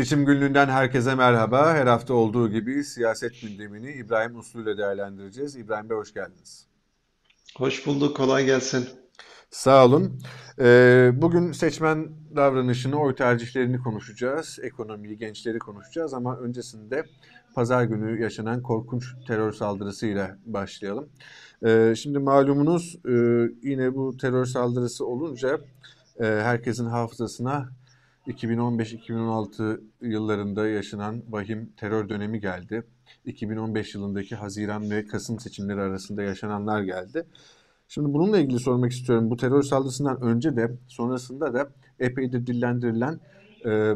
Seçim 0.00 0.24
günlüğünden 0.24 0.68
herkese 0.68 1.14
merhaba. 1.14 1.74
Her 1.74 1.86
hafta 1.86 2.14
olduğu 2.14 2.50
gibi 2.50 2.84
siyaset 2.84 3.40
gündemini 3.42 3.92
İbrahim 3.92 4.38
Uslu 4.38 4.62
ile 4.62 4.78
değerlendireceğiz. 4.78 5.56
İbrahim 5.56 5.90
Bey 5.90 5.96
hoş 5.96 6.14
geldiniz. 6.14 6.66
Hoş 7.56 7.86
bulduk, 7.86 8.16
kolay 8.16 8.44
gelsin. 8.44 8.88
Sağ 9.50 9.84
olun. 9.84 10.20
Ee, 10.58 11.10
bugün 11.14 11.52
seçmen 11.52 12.08
davranışını, 12.36 13.00
oy 13.00 13.14
tercihlerini 13.14 13.78
konuşacağız. 13.78 14.58
Ekonomiyi, 14.62 15.18
gençleri 15.18 15.58
konuşacağız 15.58 16.14
ama 16.14 16.38
öncesinde 16.38 17.04
pazar 17.54 17.84
günü 17.84 18.22
yaşanan 18.22 18.62
korkunç 18.62 19.04
terör 19.26 19.52
saldırısıyla 19.52 20.38
başlayalım. 20.46 21.08
Ee, 21.66 21.94
şimdi 21.96 22.18
malumunuz 22.18 22.96
e, 23.06 23.12
yine 23.62 23.94
bu 23.94 24.16
terör 24.16 24.44
saldırısı 24.44 25.06
olunca 25.06 25.60
e, 26.20 26.24
herkesin 26.24 26.86
hafızasına 26.86 27.79
2015-2016 28.26 29.80
yıllarında 30.00 30.68
yaşanan 30.68 31.22
vahim 31.28 31.72
terör 31.76 32.08
dönemi 32.08 32.40
geldi. 32.40 32.82
2015 33.24 33.94
yılındaki 33.94 34.36
Haziran 34.36 34.90
ve 34.90 35.06
Kasım 35.06 35.40
seçimleri 35.40 35.80
arasında 35.80 36.22
yaşananlar 36.22 36.82
geldi. 36.82 37.26
Şimdi 37.88 38.12
bununla 38.12 38.38
ilgili 38.38 38.58
sormak 38.58 38.92
istiyorum. 38.92 39.30
Bu 39.30 39.36
terör 39.36 39.62
saldırısından 39.62 40.20
önce 40.22 40.56
de 40.56 40.76
sonrasında 40.88 41.54
da 41.54 41.70
epeydir 41.98 42.46
dillendirilen 42.46 43.20
e, 43.66 43.94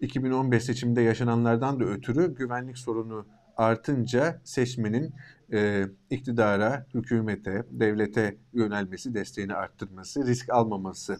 2015 0.00 0.64
seçimde 0.64 1.02
yaşananlardan 1.02 1.80
da 1.80 1.84
ötürü 1.84 2.34
güvenlik 2.34 2.78
sorunu 2.78 3.26
artınca 3.56 4.40
seçmenin 4.44 5.14
e, 5.52 5.86
iktidara, 6.10 6.86
hükümete, 6.94 7.64
devlete 7.70 8.36
yönelmesi, 8.52 9.14
desteğini 9.14 9.54
arttırması, 9.54 10.26
risk 10.26 10.50
almaması 10.50 11.18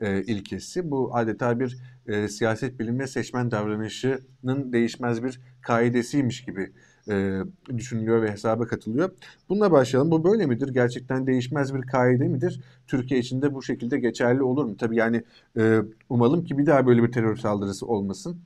e, 0.00 0.22
ilkesi. 0.22 0.90
Bu 0.90 1.16
adeta 1.16 1.60
bir 1.60 1.78
e, 2.06 2.28
siyaset 2.28 2.78
bilimi 2.78 3.08
seçmen 3.08 3.50
davranışının 3.50 4.72
değişmez 4.72 5.24
bir 5.24 5.40
kaidesiymiş 5.62 6.44
gibi 6.44 6.72
e, 7.10 7.40
düşünülüyor 7.76 8.22
ve 8.22 8.32
hesaba 8.32 8.66
katılıyor. 8.66 9.10
Bununla 9.48 9.72
başlayalım. 9.72 10.10
Bu 10.10 10.24
böyle 10.24 10.46
midir? 10.46 10.68
Gerçekten 10.68 11.26
değişmez 11.26 11.74
bir 11.74 11.82
kaide 11.82 12.28
midir? 12.28 12.60
Türkiye 12.86 13.20
içinde 13.20 13.54
bu 13.54 13.62
şekilde 13.62 13.98
geçerli 13.98 14.42
olur 14.42 14.64
mu? 14.64 14.76
Tabii 14.76 14.96
yani 14.96 15.24
e, 15.58 15.80
umalım 16.08 16.44
ki 16.44 16.58
bir 16.58 16.66
daha 16.66 16.86
böyle 16.86 17.02
bir 17.02 17.12
terör 17.12 17.36
saldırısı 17.36 17.86
olmasın. 17.86 18.40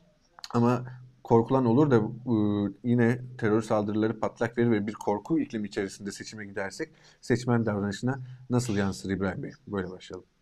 Ama 0.54 0.84
korkulan 1.24 1.64
olur 1.64 1.90
da 1.90 1.96
e, 1.96 2.36
yine 2.84 3.20
terör 3.38 3.62
saldırıları 3.62 4.20
patlak 4.20 4.58
verir 4.58 4.70
ve 4.70 4.86
bir 4.86 4.94
korku 4.94 5.38
iklim 5.38 5.64
içerisinde 5.64 6.12
seçime 6.12 6.46
gidersek 6.46 6.88
seçmen 7.20 7.66
davranışına 7.66 8.20
nasıl 8.50 8.76
yansır 8.76 9.10
İbrahim 9.10 9.42
Bey? 9.42 9.52
Böyle 9.68 9.90
başlayalım. 9.90 10.33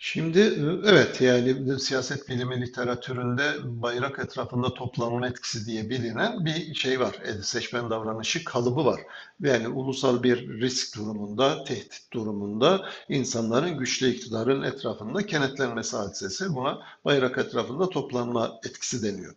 Şimdi 0.00 0.38
evet 0.84 1.20
yani 1.20 1.80
siyaset 1.80 2.28
bilimi 2.28 2.60
literatüründe 2.60 3.54
bayrak 3.64 4.18
etrafında 4.18 4.74
toplanma 4.74 5.28
etkisi 5.28 5.66
diye 5.66 5.90
bilinen 5.90 6.44
bir 6.44 6.74
şey 6.74 7.00
var. 7.00 7.14
E, 7.24 7.42
seçmen 7.42 7.90
davranışı 7.90 8.44
kalıbı 8.44 8.84
var. 8.84 9.00
Yani 9.40 9.68
ulusal 9.68 10.22
bir 10.22 10.60
risk 10.60 10.96
durumunda, 10.96 11.64
tehdit 11.64 12.12
durumunda 12.12 12.88
insanların 13.08 13.78
güçlü 13.78 14.08
iktidarın 14.10 14.62
etrafında 14.62 15.26
kenetlenmesi 15.26 15.96
hadisesi 15.96 16.54
buna 16.54 16.78
bayrak 17.04 17.38
etrafında 17.38 17.88
toplanma 17.88 18.60
etkisi 18.66 19.02
deniyor. 19.02 19.34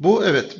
Bu 0.00 0.24
evet 0.24 0.56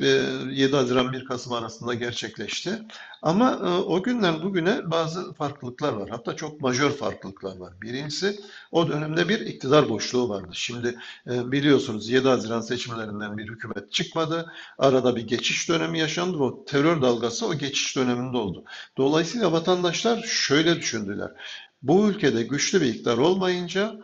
7 0.51 0.75
Haziran 0.75 1.13
1 1.13 1.25
Kasım 1.25 1.53
arasında 1.53 1.93
gerçekleşti. 1.93 2.81
Ama 3.21 3.51
e, 3.51 3.67
o 3.67 4.03
günden 4.03 4.41
bugüne 4.43 4.91
bazı 4.91 5.33
farklılıklar 5.33 5.93
var. 5.93 6.09
Hatta 6.09 6.35
çok 6.35 6.61
majör 6.61 6.91
farklılıklar 6.91 7.57
var. 7.57 7.73
Birincisi 7.81 8.39
o 8.71 8.87
dönemde 8.87 9.29
bir 9.29 9.39
iktidar 9.39 9.89
boşluğu 9.89 10.29
vardı. 10.29 10.49
Şimdi 10.53 10.95
e, 11.27 11.51
biliyorsunuz 11.51 12.09
7 12.09 12.27
Haziran 12.27 12.61
seçimlerinden 12.61 13.37
bir 13.37 13.47
hükümet 13.49 13.91
çıkmadı. 13.91 14.51
Arada 14.77 15.15
bir 15.15 15.27
geçiş 15.27 15.69
dönemi 15.69 15.99
yaşandı. 15.99 16.37
O 16.37 16.65
terör 16.65 17.01
dalgası 17.01 17.47
o 17.47 17.53
geçiş 17.53 17.95
döneminde 17.95 18.37
oldu. 18.37 18.63
Dolayısıyla 18.97 19.51
vatandaşlar 19.51 20.23
şöyle 20.23 20.75
düşündüler. 20.75 21.31
Bu 21.81 22.09
ülkede 22.09 22.43
güçlü 22.43 22.81
bir 22.81 22.85
iktidar 22.85 23.17
olmayınca 23.17 23.95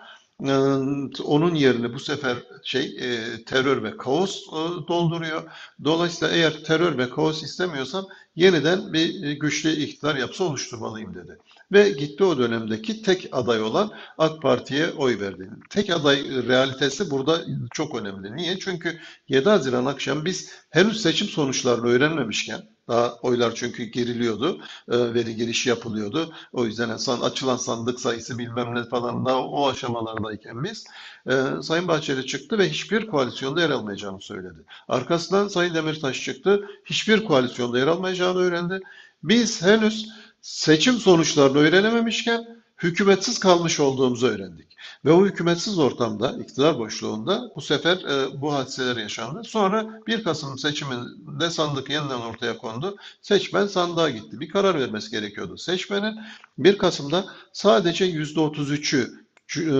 onun 1.23 1.55
yerini 1.55 1.93
bu 1.93 1.99
sefer 1.99 2.37
şey 2.63 2.97
e, 2.99 3.43
terör 3.43 3.83
ve 3.83 3.97
kaos 3.97 4.47
e, 4.47 4.87
dolduruyor. 4.87 5.43
Dolayısıyla 5.83 6.35
eğer 6.35 6.63
terör 6.63 6.97
ve 6.97 7.09
kaos 7.09 7.43
istemiyorsam 7.43 8.05
yeniden 8.35 8.93
bir 8.93 9.31
güçlü 9.31 9.71
iktidar 9.71 10.15
yapısı 10.15 10.43
oluşturmalıyım 10.43 11.15
dedi. 11.15 11.37
Ve 11.71 11.89
gitti 11.89 12.23
o 12.23 12.37
dönemdeki 12.37 13.01
tek 13.01 13.29
aday 13.31 13.61
olan 13.61 13.91
AK 14.17 14.41
Parti'ye 14.41 14.91
oy 14.91 15.19
verdi. 15.19 15.49
Tek 15.69 15.89
aday 15.89 16.23
realitesi 16.47 17.11
burada 17.11 17.41
çok 17.71 17.95
önemli. 17.95 18.35
Niye? 18.35 18.59
Çünkü 18.59 18.99
7 19.29 19.49
Haziran 19.49 19.85
akşam 19.85 20.25
biz 20.25 20.51
henüz 20.69 21.01
seçim 21.01 21.27
sonuçlarını 21.27 21.87
öğrenmemişken 21.87 22.61
daha 22.87 23.15
oylar 23.21 23.55
çünkü 23.55 23.83
geriliyordu. 23.83 24.61
E, 24.91 25.13
veri 25.13 25.35
girişi 25.35 25.69
yapılıyordu. 25.69 26.33
O 26.53 26.65
yüzden 26.65 26.97
san, 26.97 27.21
açılan 27.21 27.57
sandık 27.57 27.99
sayısı 27.99 28.37
bilmem 28.37 28.75
ne 28.75 28.83
falan 28.83 29.25
da 29.25 29.41
o 29.41 29.69
aşamalardayken 29.69 30.63
biz 30.63 30.85
e, 31.29 31.33
Sayın 31.61 31.87
Bahçeli 31.87 32.25
çıktı 32.25 32.57
ve 32.57 32.69
hiçbir 32.69 33.07
koalisyonda 33.07 33.61
yer 33.61 33.69
almayacağını 33.69 34.21
söyledi. 34.21 34.59
Arkasından 34.87 35.47
Sayın 35.47 35.73
Demirtaş 35.73 36.23
çıktı. 36.23 36.67
Hiçbir 36.85 37.25
koalisyonda 37.25 37.79
yer 37.79 37.87
almayacağını 37.87 38.39
öğrendi. 38.39 38.79
Biz 39.23 39.61
henüz 39.61 40.09
seçim 40.41 40.93
sonuçlarını 40.93 41.57
öğrenememişken 41.57 42.56
hükümetsiz 42.77 43.39
kalmış 43.39 43.79
olduğumuzu 43.79 44.27
öğrendik. 44.27 44.77
Ve 45.05 45.11
o 45.11 45.25
hükümetsiz 45.25 45.79
ortamda, 45.79 46.37
iktidar 46.41 46.79
boşluğunda 46.79 47.51
bu 47.55 47.61
sefer 47.61 47.97
e, 47.97 48.41
bu 48.41 48.53
hadiseler 48.53 48.97
yaşandı. 48.97 49.43
Sonra 49.43 50.01
1 50.07 50.23
Kasım 50.23 50.57
seçiminde 50.57 51.49
sandık 51.49 51.89
yeniden 51.89 52.19
ortaya 52.19 52.57
kondu. 52.57 52.95
Seçmen 53.21 53.67
sandığa 53.67 54.09
gitti. 54.09 54.39
Bir 54.39 54.49
karar 54.49 54.79
vermesi 54.79 55.11
gerekiyordu. 55.11 55.57
Seçmenin 55.57 56.19
1 56.57 56.77
Kasım'da 56.77 57.25
sadece 57.53 58.05
%33'ü 58.11 59.27
e, 59.57 59.73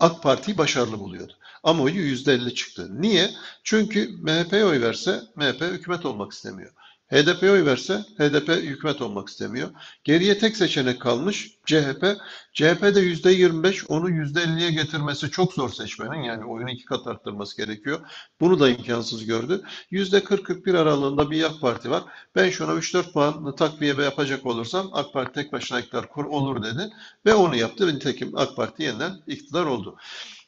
AK 0.00 0.22
Parti'yi 0.22 0.58
başarılı 0.58 0.98
buluyordu. 0.98 1.32
Ama 1.62 1.82
oyu 1.82 2.14
%50 2.14 2.54
çıktı. 2.54 2.88
Niye? 3.00 3.30
Çünkü 3.64 4.10
MHP'ye 4.22 4.64
oy 4.64 4.80
verse 4.80 5.22
MHP 5.36 5.60
hükümet 5.60 6.06
olmak 6.06 6.32
istemiyor. 6.32 6.72
HDP'ye 7.10 7.50
oy 7.50 7.64
verse 7.64 8.04
HDP 8.18 8.48
hükümet 8.48 9.02
olmak 9.02 9.28
istemiyor. 9.28 9.70
Geriye 10.04 10.38
tek 10.38 10.56
seçenek 10.56 11.00
kalmış 11.00 11.50
CHP. 11.66 12.16
CHP'de 12.52 13.00
yüzde 13.00 13.32
25 13.32 13.90
onu 13.90 14.10
yüzde 14.10 14.40
50'ye 14.40 14.70
getirmesi 14.70 15.30
çok 15.30 15.52
zor 15.52 15.68
seçmenin. 15.68 16.22
Yani 16.22 16.44
oyunu 16.44 16.70
iki 16.70 16.84
kat 16.84 17.06
arttırması 17.06 17.56
gerekiyor. 17.56 18.00
Bunu 18.40 18.60
da 18.60 18.68
imkansız 18.68 19.26
gördü. 19.26 19.62
Yüzde 19.90 20.18
40-41 20.18 20.78
aralığında 20.78 21.30
bir 21.30 21.44
AK 21.44 21.60
Parti 21.60 21.90
var. 21.90 22.02
Ben 22.34 22.50
şuna 22.50 22.72
3-4 22.72 23.12
puan 23.12 23.56
takviye 23.56 23.94
yapacak 23.94 24.46
olursam 24.46 24.90
AK 24.92 25.12
Parti 25.12 25.32
tek 25.32 25.52
başına 25.52 25.80
iktidar 25.80 26.08
kur 26.08 26.24
olur 26.24 26.62
dedi. 26.62 26.90
Ve 27.26 27.34
onu 27.34 27.56
yaptı. 27.56 27.94
Nitekim 27.94 28.36
AK 28.36 28.56
Parti 28.56 28.82
yeniden 28.82 29.12
iktidar 29.26 29.66
oldu. 29.66 29.96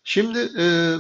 Şimdi 0.05 0.39
e, 0.59 0.95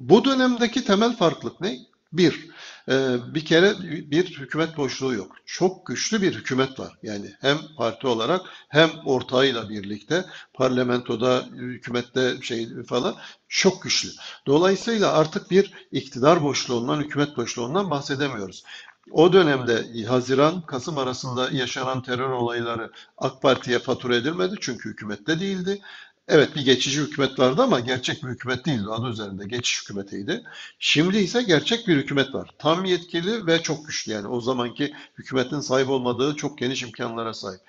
bu 0.00 0.24
dönemdeki 0.24 0.84
temel 0.84 1.16
farklılık 1.16 1.60
ne? 1.60 1.78
Bir, 2.12 2.48
ee, 2.88 3.16
bir 3.34 3.44
kere 3.44 3.74
bir 4.10 4.38
hükümet 4.38 4.76
boşluğu 4.76 5.14
yok. 5.14 5.36
Çok 5.46 5.86
güçlü 5.86 6.22
bir 6.22 6.34
hükümet 6.34 6.80
var. 6.80 6.92
Yani 7.02 7.32
hem 7.40 7.58
parti 7.76 8.06
olarak 8.06 8.40
hem 8.68 8.90
ortağıyla 9.04 9.68
birlikte 9.68 10.24
parlamentoda, 10.54 11.44
hükümette 11.52 12.42
şey 12.42 12.82
falan 12.82 13.16
çok 13.48 13.82
güçlü. 13.82 14.08
Dolayısıyla 14.46 15.12
artık 15.12 15.50
bir 15.50 15.72
iktidar 15.92 16.42
boşluğundan, 16.42 17.00
hükümet 17.00 17.36
boşluğundan 17.36 17.90
bahsedemiyoruz. 17.90 18.64
O 19.10 19.32
dönemde 19.32 20.04
Haziran, 20.04 20.60
Kasım 20.60 20.98
arasında 20.98 21.50
yaşanan 21.50 22.02
terör 22.02 22.30
olayları 22.30 22.92
AK 23.18 23.42
Parti'ye 23.42 23.78
fatura 23.78 24.16
edilmedi 24.16 24.54
çünkü 24.60 24.90
hükümette 24.90 25.40
değildi. 25.40 25.80
Evet 26.28 26.56
bir 26.56 26.64
geçici 26.64 27.00
hükümet 27.00 27.38
vardı 27.38 27.62
ama 27.62 27.80
gerçek 27.80 28.22
bir 28.22 28.28
hükümet 28.28 28.66
değildi. 28.66 28.88
Adı 28.90 29.08
üzerinde 29.08 29.46
geçiş 29.46 29.82
hükümetiydi. 29.82 30.42
Şimdi 30.78 31.18
ise 31.18 31.42
gerçek 31.42 31.88
bir 31.88 31.96
hükümet 31.96 32.34
var. 32.34 32.50
Tam 32.58 32.84
yetkili 32.84 33.46
ve 33.46 33.62
çok 33.62 33.86
güçlü 33.86 34.12
yani. 34.12 34.28
O 34.28 34.40
zamanki 34.40 34.94
hükümetin 35.18 35.60
sahip 35.60 35.88
olmadığı 35.88 36.36
çok 36.36 36.58
geniş 36.58 36.82
imkanlara 36.82 37.34
sahip. 37.34 37.60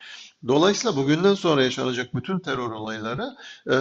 Dolayısıyla 0.47 0.95
bugünden 0.95 1.33
sonra 1.33 1.63
yaşanacak 1.63 2.15
bütün 2.15 2.39
terör 2.39 2.71
olayları 2.71 3.35
e, 3.71 3.75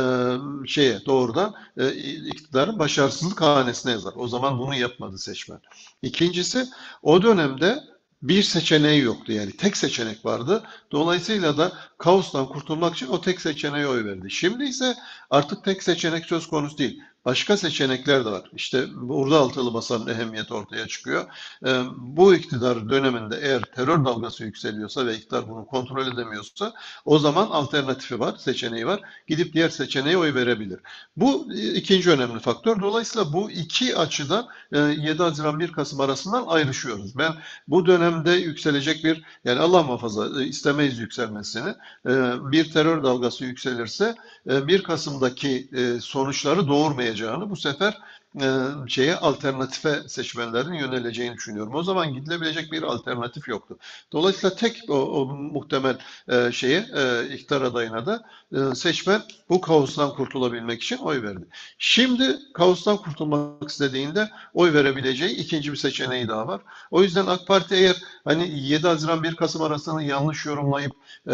şeye 0.67 1.07
doğrudan 1.07 1.55
e, 1.77 1.93
iktidarın 2.27 2.79
başarısızlık 2.79 3.41
hanesine 3.41 3.93
yazar. 3.93 4.13
O 4.17 4.29
zaman 4.29 4.59
bunu 4.59 4.75
yapmadı 4.75 5.19
seçmen. 5.19 5.61
İkincisi 6.03 6.67
o 7.03 7.23
dönemde 7.23 7.85
bir 8.23 8.43
seçeneği 8.43 9.03
yoktu 9.03 9.33
yani 9.33 9.57
tek 9.57 9.77
seçenek 9.77 10.25
vardı. 10.25 10.63
Dolayısıyla 10.93 11.59
da 11.59 11.73
kaostan 11.99 12.47
kurtulmak 12.47 12.95
için 12.95 13.07
o 13.07 13.21
tek 13.21 13.41
seçeneğe 13.41 13.87
oy 13.87 14.05
verdi. 14.05 14.31
Şimdi 14.31 14.65
ise 14.65 14.95
artık 15.31 15.65
tek 15.65 15.83
seçenek 15.83 16.25
söz 16.25 16.47
konusu 16.47 16.79
değil. 16.79 17.03
Başka 17.29 17.57
seçenekler 17.57 18.25
de 18.25 18.31
var. 18.31 18.51
İşte 18.53 18.87
burada 18.95 19.39
altılı 19.39 19.75
basanın 19.75 20.07
ehemmiyeti 20.07 20.55
ortaya 20.55 20.87
çıkıyor. 20.87 21.27
Ee, 21.67 21.83
bu 21.97 22.35
iktidar 22.35 22.91
döneminde 22.91 23.39
eğer 23.43 23.63
terör 23.63 24.05
dalgası 24.05 24.45
yükseliyorsa 24.45 25.07
ve 25.07 25.17
iktidar 25.17 25.49
bunu 25.49 25.67
kontrol 25.67 26.07
edemiyorsa 26.07 26.73
o 27.05 27.19
zaman 27.19 27.47
alternatifi 27.47 28.21
var, 28.21 28.37
seçeneği 28.39 28.87
var. 28.87 29.01
Gidip 29.27 29.53
diğer 29.53 29.69
seçeneğe 29.69 30.19
oy 30.19 30.35
verebilir. 30.35 30.81
Bu 31.17 31.49
e, 31.55 31.75
ikinci 31.75 32.11
önemli 32.11 32.41
faktör. 32.41 32.81
Dolayısıyla 32.81 33.33
bu 33.33 33.51
iki 33.51 33.97
açıdan 33.97 34.49
e, 34.73 34.79
7 34.79 35.23
Haziran 35.23 35.61
1 35.61 35.73
Kasım 35.73 36.01
arasından 36.01 36.45
ayrışıyoruz. 36.47 37.19
Ben 37.19 37.33
bu 37.69 37.87
dönemde 37.87 38.31
yükselecek 38.31 39.05
bir 39.05 39.23
yani 39.45 39.61
Allah 39.61 39.83
muhafaza 39.83 40.43
e, 40.43 40.47
istemeyiz 40.47 40.99
yükselmesini. 40.99 41.69
E, 42.07 42.13
bir 42.53 42.73
terör 42.73 43.03
dalgası 43.03 43.45
yükselirse 43.45 44.15
e, 44.51 44.67
1 44.67 44.83
Kasım'daki 44.83 45.69
e, 45.73 46.01
sonuçları 46.01 46.69
doğurmayacağını 47.19 47.51
bu 47.51 47.57
sefer 47.57 47.99
e, 48.41 48.47
şeye 48.89 49.17
alternatife 49.17 50.09
seçmenlerin 50.09 50.73
yöneleceğini 50.73 51.37
düşünüyorum. 51.37 51.75
O 51.75 51.83
zaman 51.83 52.15
gidilebilecek 52.15 52.73
bir 52.73 52.83
alternatif 52.83 53.49
yoktu. 53.49 53.79
Dolayısıyla 54.13 54.57
tek 54.57 54.77
o, 54.89 54.95
o 54.95 55.27
muhtemel 55.27 55.99
e, 56.29 56.53
şeye 56.53 56.87
e, 56.97 57.35
iktidar 57.35 57.63
adayına 57.63 58.07
da 58.07 58.23
e, 58.53 58.75
seçmen 58.75 59.23
bu 59.49 59.61
kaostan 59.61 60.15
kurtulabilmek 60.15 60.83
için 60.83 60.97
oy 60.97 61.23
verdi. 61.23 61.47
Şimdi 61.79 62.39
kaostan 62.55 62.97
kurtulmak 62.97 63.69
istediğinde 63.69 64.31
oy 64.55 64.73
verebileceği 64.73 65.37
ikinci 65.37 65.73
bir 65.73 65.77
seçeneği 65.77 66.29
daha 66.29 66.47
var. 66.47 66.61
O 66.91 67.03
yüzden 67.03 67.27
AK 67.27 67.47
Parti 67.47 67.75
eğer 67.75 67.97
hani 68.25 68.61
7 68.61 68.87
Haziran 68.87 69.23
1 69.23 69.37
Kasım 69.37 69.63
arasını 69.63 70.03
yanlış 70.05 70.47
yorumlayıp 70.47 70.93
e, 71.27 71.33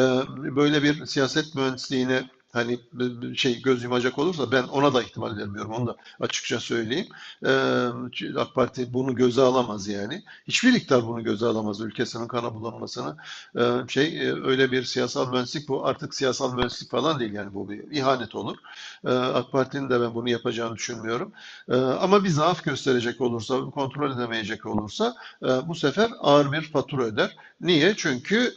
böyle 0.57 0.83
bir 0.83 1.07
siyaset 1.07 1.55
mühendisliğine 1.55 2.31
hani 2.55 2.79
şey 3.37 3.63
göz 3.63 3.83
yumacak 3.83 4.19
olursa 4.19 4.53
ben 4.53 4.63
ona 4.63 4.95
da 4.95 5.03
ihtimal 5.03 5.37
vermiyorum. 5.37 5.73
Onu 5.73 5.87
da 5.87 5.97
açıkça 6.21 6.61
söyleyeyim. 6.61 7.07
Ee, 7.47 7.51
AK 8.39 8.55
Parti 8.55 8.93
bunu 8.93 9.15
göze 9.15 9.43
alamaz 9.43 9.89
yani. 9.89 10.23
Hiçbir 10.49 10.73
iktidar 10.73 11.07
bunu 11.07 11.25
göze 11.25 11.47
alamaz. 11.47 11.81
Ülkesinin 11.81 12.29
kana 12.29 12.55
bulanmasını. 12.55 13.17
Ee, 13.59 13.71
şey 13.89 14.31
öyle 14.31 14.73
bir 14.73 14.85
siyasal 14.85 15.31
mühendislik 15.31 15.69
bu 15.69 15.87
artık 15.87 16.15
siyasal 16.15 16.55
mühendislik 16.55 16.91
falan 16.91 17.21
değil 17.21 17.33
yani 17.33 17.55
bu 17.55 17.71
bir 17.71 17.91
ihanet 17.91 18.35
olur. 18.35 18.57
Ee, 19.05 19.11
AK 19.11 19.53
Parti'nin 19.53 19.91
de 19.91 20.01
ben 20.01 20.15
bunu 20.15 20.29
yapacağını 20.31 20.77
düşünmüyorum. 20.77 21.33
Ee, 21.69 21.75
ama 21.77 22.25
bir 22.25 22.29
zaaf 22.29 22.65
gösterecek 22.65 23.21
olursa, 23.21 23.61
kontrol 23.61 24.17
edemeyecek 24.17 24.67
olursa 24.67 25.15
e, 25.43 25.49
bu 25.69 25.75
sefer 25.75 26.11
ağır 26.21 26.53
bir 26.53 26.63
fatura 26.63 27.03
öder. 27.03 27.37
Niye? 27.61 27.95
Çünkü 27.97 28.55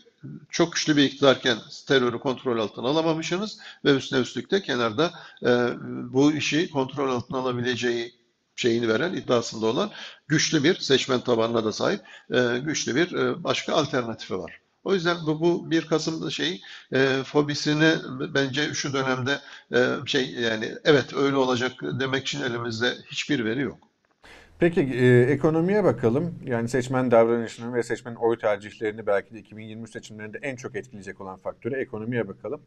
çok 0.50 0.74
güçlü 0.74 0.98
bir 0.98 1.04
iktidarken 1.04 1.58
terörü 1.88 2.19
kontrol 2.19 2.60
altına 2.60 2.88
alamamışsınız 2.88 3.60
ve 3.86 3.96
üstüne 3.96 4.19
üstlük 4.19 4.52
de 4.52 4.62
kenarda 4.62 5.12
e, 5.44 5.50
bu 6.14 6.31
işi 6.31 6.69
kontrol 6.69 7.10
altına 7.10 7.38
alabileceği 7.38 8.16
şeyini 8.56 8.88
veren, 8.88 9.14
iddiasında 9.14 9.66
olan 9.66 9.92
güçlü 10.28 10.64
bir 10.64 10.75
seçmen 10.75 11.19
tabanına 11.19 11.66
da 11.66 11.72
sahip 11.72 12.02
e, 12.34 12.58
güçlü 12.64 12.96
bir 12.96 13.12
e, 13.12 13.44
başka 13.44 13.74
alternatifi 13.74 14.40
var. 14.40 14.62
O 14.84 14.94
yüzden 14.94 15.18
bu, 15.25 15.40
bu 15.40 15.72
1 15.72 15.86
Kasım 15.86 16.31
şey 16.31 16.62
e, 16.94 17.24
fobisini 17.25 17.94
bence 18.34 18.74
şu 18.74 18.94
dönemde 18.94 19.40
e, 19.74 19.96
şey 20.06 20.31
yani 20.31 20.75
evet 20.84 21.13
öyle 21.13 21.36
olacak 21.36 21.72
demek 21.81 22.28
için 22.28 22.42
elimizde 22.42 22.98
hiçbir 23.12 23.46
veri 23.46 23.62
yok. 23.62 23.88
Peki 24.59 24.81
e, 24.81 25.21
ekonomiye 25.21 25.83
bakalım. 25.83 26.36
Yani 26.45 26.69
seçmen 26.69 27.12
davranışını 27.12 27.74
ve 27.74 27.83
seçmenin 27.83 28.15
oy 28.15 28.38
tercihlerini 28.38 29.07
belki 29.07 29.33
de 29.33 29.39
2023 29.39 29.92
seçimlerinde 29.92 30.39
en 30.42 30.56
çok 30.56 30.75
etkileyecek 30.75 31.21
olan 31.21 31.38
faktörü 31.38 31.75
ekonomiye 31.75 32.27
bakalım. 32.27 32.62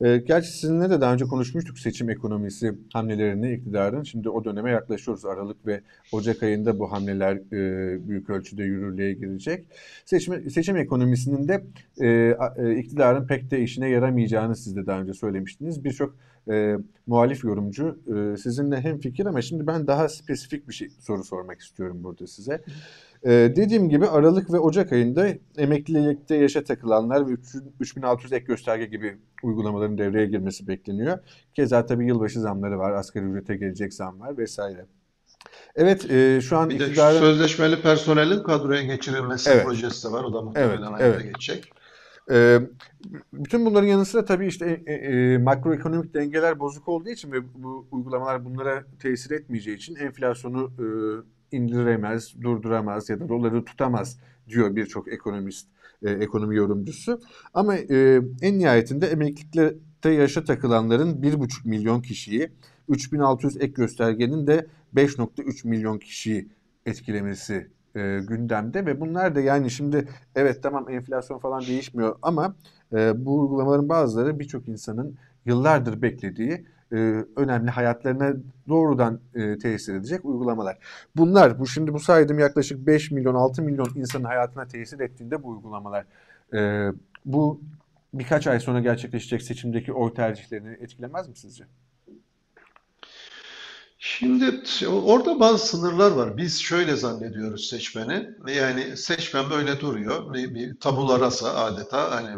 E, 0.00 0.16
gerçi 0.16 0.52
sizinle 0.52 0.90
de 0.90 1.00
daha 1.00 1.12
önce 1.12 1.24
konuşmuştuk 1.24 1.78
seçim 1.78 2.10
ekonomisi 2.10 2.74
hamlelerini 2.92 3.52
iktidarın. 3.52 4.02
Şimdi 4.02 4.28
o 4.28 4.44
döneme 4.44 4.70
yaklaşıyoruz. 4.70 5.24
Aralık 5.24 5.66
ve 5.66 5.80
Ocak 6.12 6.42
ayında 6.42 6.78
bu 6.78 6.92
hamleler 6.92 7.36
e, 7.36 8.08
büyük 8.08 8.30
ölçüde 8.30 8.64
yürürlüğe 8.64 9.12
girecek. 9.12 9.64
Seçim, 10.04 10.50
seçim 10.50 10.76
ekonomisinin 10.76 11.48
de 11.48 11.64
e, 12.00 12.36
e, 12.56 12.76
iktidarın 12.76 13.26
pek 13.26 13.50
de 13.50 13.60
işine 13.60 13.88
yaramayacağını 13.90 14.56
siz 14.56 14.76
de 14.76 14.86
daha 14.86 15.00
önce 15.00 15.14
söylemiştiniz. 15.14 15.84
Birçok 15.84 16.14
e, 16.50 16.76
muhalif 17.06 17.44
yorumcu 17.44 17.98
e, 18.06 18.36
sizinle 18.36 18.80
hem 18.80 18.98
fikir 18.98 19.26
ama 19.26 19.42
şimdi 19.42 19.66
ben 19.66 19.86
daha 19.86 20.08
spesifik 20.08 20.68
bir 20.68 20.74
şey 20.74 20.88
soru 21.00 21.24
sormak 21.28 21.60
istiyorum 21.60 22.04
burada 22.04 22.26
size. 22.26 22.62
E, 23.22 23.30
dediğim 23.30 23.88
gibi 23.88 24.06
Aralık 24.06 24.52
ve 24.52 24.58
Ocak 24.58 24.92
ayında 24.92 25.28
emeklilikte 25.58 26.34
yaşa 26.36 26.64
takılanlar 26.64 27.28
ve 27.28 27.32
3600 27.80 28.32
ek 28.32 28.44
gösterge 28.44 28.84
gibi 28.86 29.18
uygulamaların 29.42 29.98
devreye 29.98 30.26
girmesi 30.26 30.68
bekleniyor. 30.68 31.18
Keza 31.54 31.86
tabii 31.86 32.06
yılbaşı 32.06 32.40
zamları 32.40 32.78
var, 32.78 32.92
asgari 32.92 33.24
ücrete 33.24 33.56
gelecek 33.56 33.94
zam 33.94 34.20
var 34.20 34.38
vesaire. 34.38 34.86
Evet, 35.76 36.10
e, 36.10 36.40
şu 36.40 36.56
an 36.58 36.70
Bir 36.70 36.74
de 36.74 36.84
şu 36.84 36.90
iktidarın... 36.90 37.18
sözleşmeli 37.18 37.82
personelin 37.82 38.42
kadroya 38.42 38.82
geçirilmesi 38.82 39.50
Evet. 39.50 39.64
projesi 39.64 40.08
de 40.08 40.12
var. 40.12 40.24
O 40.24 40.34
da 40.34 40.42
muhtemelen 40.42 40.92
Evet, 41.00 41.00
evet. 41.00 41.24
geçecek. 41.24 41.70
Ee, 42.30 42.60
bütün 43.32 43.66
bunların 43.66 43.86
yanı 43.86 44.04
sıra 44.04 44.24
tabii 44.24 44.46
işte 44.46 44.82
e, 44.86 44.92
e, 44.92 45.38
makroekonomik 45.38 46.14
dengeler 46.14 46.58
bozuk 46.58 46.88
olduğu 46.88 47.08
için 47.08 47.32
ve 47.32 47.54
bu 47.54 47.86
uygulamalar 47.90 48.44
bunlara 48.44 48.84
tesir 48.98 49.30
etmeyeceği 49.30 49.76
için 49.76 49.96
enflasyonu 49.96 50.72
e, 50.78 50.86
indiremez, 51.56 52.34
durduramaz 52.42 53.10
ya 53.10 53.20
da 53.20 53.28
doları 53.28 53.64
tutamaz 53.64 54.18
diyor 54.48 54.76
birçok 54.76 55.12
ekonomist, 55.12 55.68
e, 56.02 56.10
ekonomi 56.10 56.56
yorumcusu. 56.56 57.20
Ama 57.54 57.76
e, 57.76 58.20
en 58.42 58.58
nihayetinde 58.58 59.06
emeklilikte 59.06 60.10
yaşa 60.10 60.44
takılanların 60.44 61.22
1,5 61.22 61.68
milyon 61.68 62.00
kişiyi, 62.00 62.50
3600 62.88 63.56
ek 63.56 63.66
göstergenin 63.66 64.46
de 64.46 64.66
5,3 64.94 65.68
milyon 65.68 65.98
kişiyi 65.98 66.48
etkilemesi 66.86 67.68
e, 67.96 68.20
gündemde 68.28 68.86
ve 68.86 69.00
bunlar 69.00 69.34
da 69.34 69.40
yani 69.40 69.70
şimdi 69.70 70.08
evet 70.34 70.62
tamam 70.62 70.88
enflasyon 70.90 71.38
falan 71.38 71.62
değişmiyor 71.62 72.16
ama 72.22 72.54
e, 72.92 73.24
bu 73.24 73.40
uygulamaların 73.40 73.88
bazıları 73.88 74.38
birçok 74.38 74.68
insanın 74.68 75.16
yıllardır 75.46 76.02
beklediği 76.02 76.66
e, 76.92 76.96
önemli 77.36 77.70
hayatlarına 77.70 78.32
doğrudan 78.68 79.20
e, 79.34 79.58
tesir 79.58 79.94
edecek 79.94 80.24
uygulamalar. 80.24 80.78
Bunlar 81.16 81.58
bu 81.58 81.66
şimdi 81.66 81.92
bu 81.92 82.00
saydığım 82.00 82.38
yaklaşık 82.38 82.86
5 82.86 83.10
milyon 83.10 83.34
6 83.34 83.62
milyon 83.62 83.88
insanın 83.94 84.24
hayatına 84.24 84.66
tesir 84.66 85.00
ettiğinde 85.00 85.42
bu 85.42 85.48
uygulamalar 85.48 86.04
e, 86.54 86.92
bu 87.24 87.60
birkaç 88.14 88.46
ay 88.46 88.60
sonra 88.60 88.80
gerçekleşecek 88.80 89.42
seçimdeki 89.42 89.92
oy 89.92 90.14
tercihlerini 90.14 90.76
etkilemez 90.80 91.28
mi 91.28 91.36
sizce? 91.36 91.64
Şimdi 94.18 94.62
orada 94.86 95.40
bazı 95.40 95.66
sınırlar 95.66 96.10
var. 96.10 96.36
Biz 96.36 96.60
şöyle 96.60 96.96
zannediyoruz 96.96 97.66
seçmeni. 97.68 98.30
Yani 98.56 98.96
seçmen 98.96 99.50
böyle 99.50 99.80
duruyor. 99.80 100.34
Bir, 100.34 100.54
bir 100.54 100.76
tabula 100.80 101.20
rasa 101.20 101.54
adeta 101.54 102.10
hani 102.10 102.28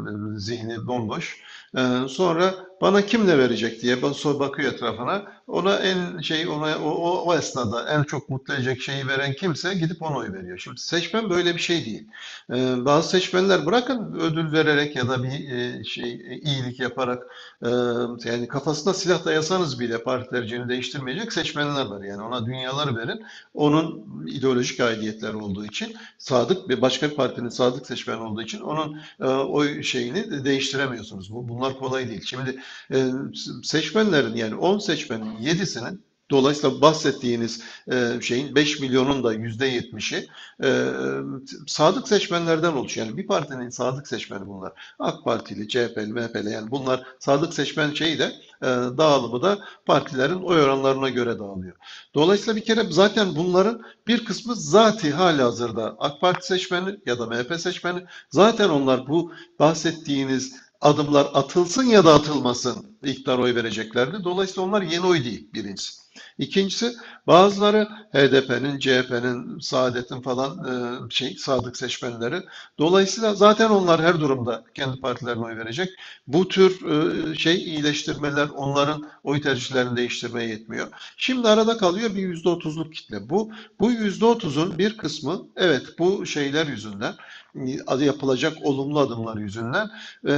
zihni 0.40 0.86
bomboş. 0.86 1.40
Ee, 1.76 1.80
sonra 2.08 2.54
bana 2.80 3.06
kim 3.06 3.26
ne 3.26 3.38
verecek 3.38 3.82
diye 3.82 4.02
bak- 4.02 4.24
bakıyor 4.40 4.72
etrafına. 4.72 5.32
Ona 5.50 5.76
en 5.76 6.20
şey 6.20 6.48
ona 6.48 6.78
o, 6.78 6.90
o, 6.90 7.24
o 7.24 7.34
esnada 7.34 7.88
en 7.88 8.02
çok 8.02 8.28
mutlu 8.28 8.54
edecek 8.54 8.80
şeyi 8.80 9.08
veren 9.08 9.32
kimse 9.32 9.74
gidip 9.74 10.02
ona 10.02 10.16
oy 10.16 10.32
veriyor. 10.32 10.58
Şimdi 10.58 10.80
seçmen 10.80 11.30
böyle 11.30 11.54
bir 11.54 11.60
şey 11.60 11.84
değil. 11.84 12.08
Ee, 12.50 12.84
bazı 12.84 13.08
seçmenler 13.08 13.66
bırakın 13.66 14.14
ödül 14.20 14.52
vererek 14.52 14.96
ya 14.96 15.08
da 15.08 15.22
bir 15.22 15.50
e, 15.50 15.84
şey 15.84 16.12
e, 16.12 16.38
iyilik 16.38 16.80
yaparak 16.80 17.22
e, 17.62 17.68
yani 18.24 18.48
kafasına 18.48 18.94
silah 18.94 19.24
dayasanız 19.24 19.80
bile 19.80 20.02
parti 20.02 20.32
değiştirmeyecek 20.68 21.32
seçmenler 21.32 21.86
var. 21.86 22.02
Yani 22.02 22.22
ona 22.22 22.46
dünyaları 22.46 22.96
verin. 22.96 23.24
Onun 23.54 24.04
ideolojik 24.28 24.80
aidiyetler 24.80 25.34
olduğu 25.34 25.64
için 25.64 25.96
sadık 26.18 26.68
bir 26.68 26.82
başka 26.82 27.10
bir 27.10 27.16
partinin 27.16 27.48
sadık 27.48 27.86
seçmen 27.86 28.18
olduğu 28.18 28.42
için 28.42 28.60
onun 28.60 29.00
e, 29.20 29.26
oy 29.26 29.82
şeyini 29.82 30.30
de 30.30 30.44
değiştiremiyorsunuz. 30.44 31.32
Bu, 31.32 31.48
bunlar 31.48 31.78
kolay 31.78 32.08
değil. 32.08 32.22
Şimdi 32.24 32.62
e, 32.92 33.06
seçmenlerin 33.62 34.36
yani 34.36 34.54
10 34.54 34.78
seçmenin 34.78 35.39
7'sinin 35.40 36.04
Dolayısıyla 36.30 36.80
bahsettiğiniz 36.80 37.62
e, 37.92 38.20
şeyin 38.22 38.54
5 38.54 38.80
milyonun 38.80 39.24
da 39.24 39.34
%70'i 39.34 40.28
e, 40.62 40.70
sadık 41.66 42.08
seçmenlerden 42.08 42.72
oluşuyor. 42.72 43.06
Yani 43.06 43.16
bir 43.16 43.26
partinin 43.26 43.70
sadık 43.70 44.08
seçmeni 44.08 44.46
bunlar. 44.46 44.72
AK 44.98 45.24
Partili, 45.24 45.68
CHP'li, 45.68 46.12
MHP'li 46.12 46.50
yani 46.50 46.70
bunlar 46.70 47.04
sadık 47.18 47.54
seçmen 47.54 47.94
şeyi 47.94 48.18
de 48.18 48.24
e, 48.62 48.66
dağılımı 48.98 49.42
da 49.42 49.58
partilerin 49.86 50.42
oy 50.42 50.62
oranlarına 50.62 51.08
göre 51.08 51.38
dağılıyor. 51.38 51.76
Dolayısıyla 52.14 52.56
bir 52.56 52.64
kere 52.64 52.84
zaten 52.90 53.36
bunların 53.36 53.82
bir 54.06 54.24
kısmı 54.24 54.56
zati 54.56 55.10
halihazırda 55.10 55.96
AK 55.98 56.20
Parti 56.20 56.46
seçmeni 56.46 57.00
ya 57.06 57.18
da 57.18 57.26
MHP 57.26 57.60
seçmeni 57.60 58.04
zaten 58.28 58.68
onlar 58.68 59.08
bu 59.08 59.32
bahsettiğiniz 59.58 60.69
adımlar 60.80 61.30
atılsın 61.34 61.84
ya 61.84 62.04
da 62.04 62.14
atılmasın 62.14 62.98
iktidar 63.04 63.38
oy 63.38 63.54
vereceklerdi. 63.54 64.24
Dolayısıyla 64.24 64.62
onlar 64.62 64.82
yeni 64.82 65.06
oy 65.06 65.24
değil 65.24 65.50
birincisi. 65.54 65.99
İkincisi 66.38 66.92
bazıları 67.26 67.88
HDP'nin, 68.12 68.78
CHP'nin, 68.78 69.58
Saadet'in 69.60 70.20
falan 70.20 70.58
e, 70.68 71.10
şey 71.10 71.36
sadık 71.36 71.76
seçmenleri. 71.76 72.42
Dolayısıyla 72.78 73.34
zaten 73.34 73.70
onlar 73.70 74.02
her 74.02 74.20
durumda 74.20 74.64
kendi 74.74 75.00
partilerine 75.00 75.44
oy 75.44 75.56
verecek. 75.56 75.88
Bu 76.26 76.48
tür 76.48 76.90
e, 76.90 77.34
şey 77.34 77.54
iyileştirmeler 77.54 78.48
onların 78.48 79.10
oy 79.24 79.40
tercihlerini 79.40 79.96
değiştirmeye 79.96 80.48
yetmiyor. 80.48 80.88
Şimdi 81.16 81.48
arada 81.48 81.76
kalıyor 81.76 82.14
bir 82.14 82.22
yüzde 82.22 82.48
otuzluk 82.48 82.94
kitle. 82.94 83.30
Bu 83.30 83.52
bu 83.80 83.92
yüzde 83.92 84.24
otuzun 84.24 84.78
bir 84.78 84.96
kısmı 84.96 85.42
evet 85.56 85.86
bu 85.98 86.26
şeyler 86.26 86.66
yüzünden 86.66 87.14
adı 87.86 88.04
yapılacak 88.04 88.56
olumlu 88.62 88.98
adımlar 88.98 89.36
yüzünden 89.36 89.90
e, 90.28 90.32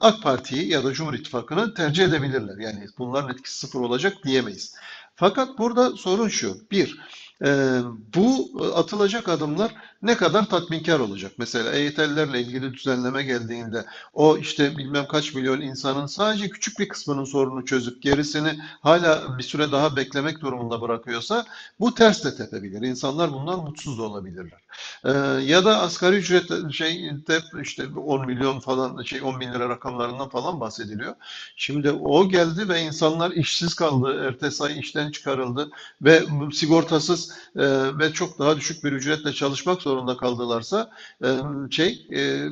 AK 0.00 0.22
Parti'yi 0.22 0.68
ya 0.68 0.84
da 0.84 0.92
Cumhur 0.92 1.14
İttifakı'nı 1.14 1.74
tercih 1.74 2.04
edebilirler. 2.04 2.58
Yani 2.58 2.86
bunların 2.98 3.30
etkisi 3.30 3.58
sıfır 3.58 3.80
olacak 3.80 4.16
diyemeyiz. 4.24 4.74
Fakat 5.16 5.58
burada 5.58 5.90
sorun 5.90 6.28
şu. 6.28 6.56
Bir, 6.70 6.98
e, 7.44 7.78
bu 8.14 8.50
atılacak 8.74 9.28
adımlar 9.28 9.74
ne 10.04 10.16
kadar 10.16 10.48
tatminkar 10.48 11.00
olacak? 11.00 11.32
Mesela 11.38 11.72
EYT'lilerle 11.72 12.40
ilgili 12.40 12.74
düzenleme 12.74 13.22
geldiğinde 13.22 13.84
o 14.12 14.38
işte 14.38 14.76
bilmem 14.76 15.06
kaç 15.08 15.34
milyon 15.34 15.60
insanın 15.60 16.06
sadece 16.06 16.48
küçük 16.48 16.78
bir 16.78 16.88
kısmının 16.88 17.24
sorunu 17.24 17.64
çözüp 17.64 18.02
gerisini 18.02 18.58
hala 18.80 19.38
bir 19.38 19.42
süre 19.42 19.72
daha 19.72 19.96
beklemek 19.96 20.40
durumunda 20.40 20.80
bırakıyorsa 20.80 21.46
bu 21.80 21.94
ters 21.94 22.24
de 22.24 22.36
tepebilir. 22.36 22.82
İnsanlar 22.82 23.32
bundan 23.32 23.60
mutsuz 23.60 23.98
da 23.98 24.02
olabilirler. 24.02 24.60
Ee, 25.04 25.10
ya 25.44 25.64
da 25.64 25.80
asgari 25.80 26.16
ücret 26.16 26.72
şey 26.72 27.12
işte 27.62 27.86
10 27.96 28.26
milyon 28.26 28.60
falan 28.60 29.02
şey 29.02 29.22
10 29.22 29.40
bin 29.40 29.52
lira 29.52 29.68
rakamlarından 29.68 30.28
falan 30.28 30.60
bahsediliyor. 30.60 31.14
Şimdi 31.56 31.90
o 31.90 32.28
geldi 32.28 32.68
ve 32.68 32.80
insanlar 32.80 33.30
işsiz 33.30 33.74
kaldı. 33.74 34.26
Ertesi 34.28 34.64
ay 34.64 34.78
işten 34.78 35.10
çıkarıldı 35.10 35.70
ve 36.02 36.22
sigortasız 36.52 37.32
e, 37.56 37.98
ve 37.98 38.12
çok 38.12 38.38
daha 38.38 38.56
düşük 38.56 38.84
bir 38.84 38.92
ücretle 38.92 39.32
çalışmak 39.32 39.82
zorunda 39.82 39.93
kaldılarsa 40.16 40.90
e, 41.24 41.28
şey 41.70 42.06
e, 42.14 42.48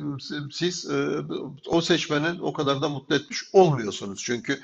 siz 0.51 0.89
e, 0.91 1.17
o 1.67 1.81
seçmenin 1.81 2.39
o 2.39 2.53
kadar 2.53 2.81
da 2.81 2.89
mutlu 2.89 3.15
etmiş 3.15 3.43
olmuyorsunuz. 3.53 4.23
Çünkü 4.23 4.59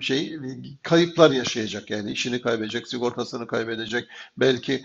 şey 0.00 0.38
kayıplar 0.82 1.30
yaşayacak 1.30 1.90
yani 1.90 2.12
işini 2.12 2.40
kaybedecek, 2.40 2.88
sigortasını 2.88 3.46
kaybedecek. 3.46 4.08
Belki 4.36 4.84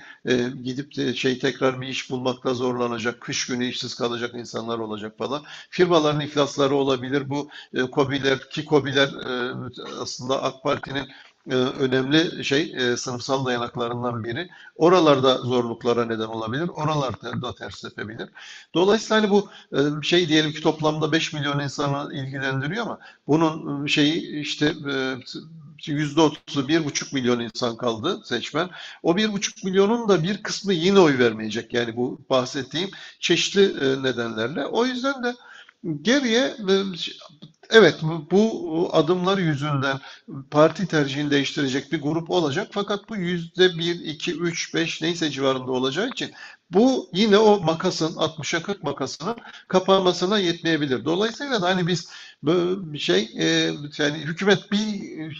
gidip 0.63 0.97
de 0.97 1.13
şey 1.13 1.39
tekrar 1.39 1.81
bir 1.81 1.87
iş 1.87 2.09
bulmakta 2.09 2.53
zorlanacak, 2.53 3.21
kış 3.21 3.47
günü 3.47 3.65
işsiz 3.65 3.95
kalacak 3.95 4.35
insanlar 4.35 4.79
olacak 4.79 5.17
falan. 5.17 5.43
Firmaların 5.69 6.21
iflasları 6.21 6.75
olabilir. 6.75 7.29
Bu 7.29 7.49
e, 7.73 7.81
KOBİ'ler 7.81 8.49
ki 8.49 8.65
KOBİ'ler 8.65 9.09
aslında 10.01 10.43
AK 10.43 10.63
Parti'nin 10.63 11.07
önemli 11.55 12.43
şey 12.43 12.73
e, 12.77 12.97
sınıfsal 12.97 13.45
dayanaklarından 13.45 14.23
biri. 14.23 14.49
Oralarda 14.75 15.37
zorluklara 15.37 16.05
neden 16.05 16.25
olabilir. 16.25 16.67
Oralarda 16.67 17.41
da 17.41 17.55
ters 17.55 17.81
tepebilir. 17.81 18.29
Dolayısıyla 18.73 19.21
hani 19.21 19.31
bu 19.31 19.49
e, 19.73 20.03
şey 20.03 20.27
diyelim 20.27 20.51
ki 20.51 20.61
toplamda 20.61 21.11
5 21.11 21.33
milyon 21.33 21.59
insanı 21.59 22.13
ilgilendiriyor 22.13 22.85
ama 22.85 22.99
bunun 23.27 23.85
şeyi 23.85 24.39
işte 24.39 24.73
yüzde 25.85 26.21
otuzu 26.21 26.67
bir 26.67 26.85
buçuk 26.85 27.13
milyon 27.13 27.39
insan 27.39 27.77
kaldı 27.77 28.21
seçmen. 28.23 28.69
O 29.03 29.17
bir 29.17 29.33
buçuk 29.33 29.63
milyonun 29.63 30.09
da 30.09 30.23
bir 30.23 30.43
kısmı 30.43 30.73
yine 30.73 30.99
oy 30.99 31.17
vermeyecek. 31.17 31.73
Yani 31.73 31.95
bu 31.95 32.21
bahsettiğim 32.29 32.89
çeşitli 33.19 33.73
nedenlerle. 34.03 34.65
O 34.65 34.85
yüzden 34.85 35.23
de 35.23 35.35
geriye 36.01 36.55
Evet, 37.69 37.99
bu 38.31 38.89
adımlar 38.93 39.37
yüzünden 39.37 39.99
parti 40.51 40.87
tercihini 40.87 41.31
değiştirecek 41.31 41.91
bir 41.91 42.01
grup 42.01 42.29
olacak. 42.31 42.67
Fakat 42.71 43.09
bu 43.09 43.15
yüzde 43.15 43.77
bir, 43.77 43.99
iki, 43.99 44.33
üç, 44.39 44.73
beş 44.73 45.01
neyse 45.01 45.29
civarında 45.29 45.71
olacağı 45.71 46.09
için 46.09 46.33
bu 46.71 47.09
yine 47.13 47.37
o 47.37 47.59
makasın 47.61 48.15
60'a 48.15 48.63
40 48.63 48.83
makasının 48.83 49.35
kapanmasına 49.67 50.39
yetmeyebilir. 50.39 51.05
Dolayısıyla 51.05 51.61
da 51.61 51.67
hani 51.67 51.87
biz 51.87 52.11
bir 52.43 52.99
şey 52.99 53.29
e, 53.37 53.45
yani 53.97 54.17
hükümet 54.17 54.71
bir 54.71 54.77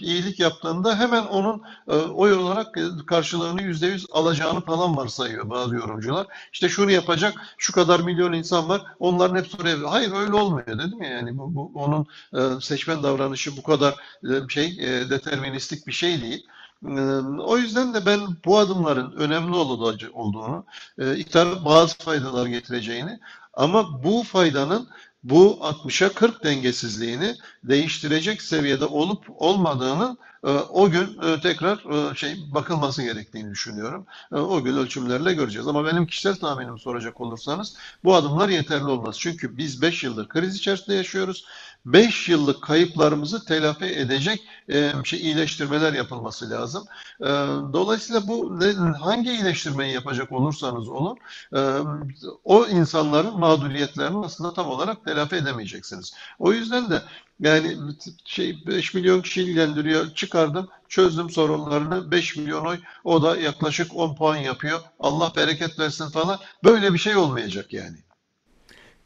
iyilik 0.01 0.39
yaptığında 0.39 0.99
hemen 0.99 1.23
onun 1.23 1.61
e, 1.87 1.95
oy 1.95 2.33
olarak 2.33 2.77
karşılığını 3.07 3.61
yüzde 3.61 3.87
yüz 3.87 4.05
alacağını 4.11 4.61
falan 4.61 4.97
varsayıyor 4.97 5.49
bazı 5.49 5.75
yorumcular. 5.75 6.27
İşte 6.53 6.69
şunu 6.69 6.91
yapacak 6.91 7.33
şu 7.57 7.73
kadar 7.73 7.99
milyon 7.99 8.33
insan 8.33 8.69
var 8.69 8.81
onların 8.99 9.35
hepsi 9.35 9.57
oraya. 9.61 9.91
Hayır 9.91 10.11
öyle 10.11 10.33
olmuyor 10.33 10.67
dedim 10.67 11.03
ya 11.03 11.09
yani 11.09 11.37
bu, 11.37 11.55
bu 11.55 11.71
onun 11.75 12.07
seçmen 12.61 13.03
davranışı 13.03 13.57
bu 13.57 13.63
kadar 13.63 13.95
e, 14.23 14.49
şey 14.49 14.65
e, 14.79 15.09
deterministik 15.09 15.87
bir 15.87 15.91
şey 15.91 16.21
değil. 16.21 16.47
O 17.39 17.57
yüzden 17.57 17.93
de 17.93 18.05
ben 18.05 18.19
bu 18.45 18.57
adımların 18.57 19.11
önemli 19.11 19.55
olduğunu, 19.55 20.65
iktidar 21.15 21.65
bazı 21.65 21.97
faydalar 21.97 22.45
getireceğini 22.45 23.19
ama 23.53 24.03
bu 24.03 24.23
faydanın 24.23 24.87
bu 25.23 25.59
60'a 25.61 26.09
40 26.09 26.43
dengesizliğini 26.43 27.35
değiştirecek 27.63 28.41
seviyede 28.41 28.85
olup 28.85 29.25
olmadığını 29.37 30.17
o 30.69 30.89
gün 30.89 31.19
tekrar 31.41 31.79
şey 32.15 32.37
bakılması 32.53 33.03
gerektiğini 33.03 33.51
düşünüyorum. 33.51 34.05
O 34.31 34.63
gün 34.63 34.77
ölçümlerle 34.77 35.33
göreceğiz. 35.33 35.67
Ama 35.67 35.85
benim 35.85 36.07
kişisel 36.07 36.35
tahminim 36.35 36.79
soracak 36.79 37.21
olursanız 37.21 37.77
bu 38.03 38.15
adımlar 38.15 38.49
yeterli 38.49 38.85
olmaz. 38.85 39.19
Çünkü 39.19 39.57
biz 39.57 39.81
5 39.81 40.03
yıldır 40.03 40.27
kriz 40.27 40.55
içerisinde 40.55 40.95
yaşıyoruz. 40.95 41.45
5 41.85 42.29
yıllık 42.29 42.63
kayıplarımızı 42.63 43.45
telafi 43.45 43.85
edecek 43.85 44.43
e, 44.69 44.91
şey 45.03 45.21
iyileştirmeler 45.21 45.93
yapılması 45.93 46.49
lazım. 46.49 46.85
E, 47.21 47.27
dolayısıyla 47.73 48.27
bu 48.27 48.59
hangi 48.99 49.31
iyileştirmeyi 49.31 49.93
yapacak 49.93 50.31
olursanız 50.31 50.89
olun 50.89 51.17
e, 51.55 51.59
o 52.43 52.65
insanların 52.67 53.39
mağduriyetlerini 53.39 54.25
aslında 54.25 54.53
tam 54.53 54.67
olarak 54.67 55.05
telafi 55.05 55.35
edemeyeceksiniz. 55.35 56.13
O 56.39 56.53
yüzden 56.53 56.89
de 56.89 57.01
yani 57.39 57.77
şey 58.25 58.57
5 58.67 58.93
milyon 58.93 59.21
kişi 59.21 59.41
ilgilendiriyor. 59.41 60.13
Çıkardım, 60.13 60.69
çözdüm 60.89 61.29
sorunlarını. 61.29 62.11
5 62.11 62.37
milyon 62.37 62.65
oy 62.65 62.77
o 63.03 63.23
da 63.23 63.37
yaklaşık 63.37 63.95
10 63.95 64.15
puan 64.15 64.37
yapıyor. 64.37 64.79
Allah 64.99 65.33
bereket 65.35 65.79
versin 65.79 66.09
falan. 66.09 66.39
Böyle 66.63 66.93
bir 66.93 66.97
şey 66.97 67.15
olmayacak 67.15 67.73
yani. 67.73 67.97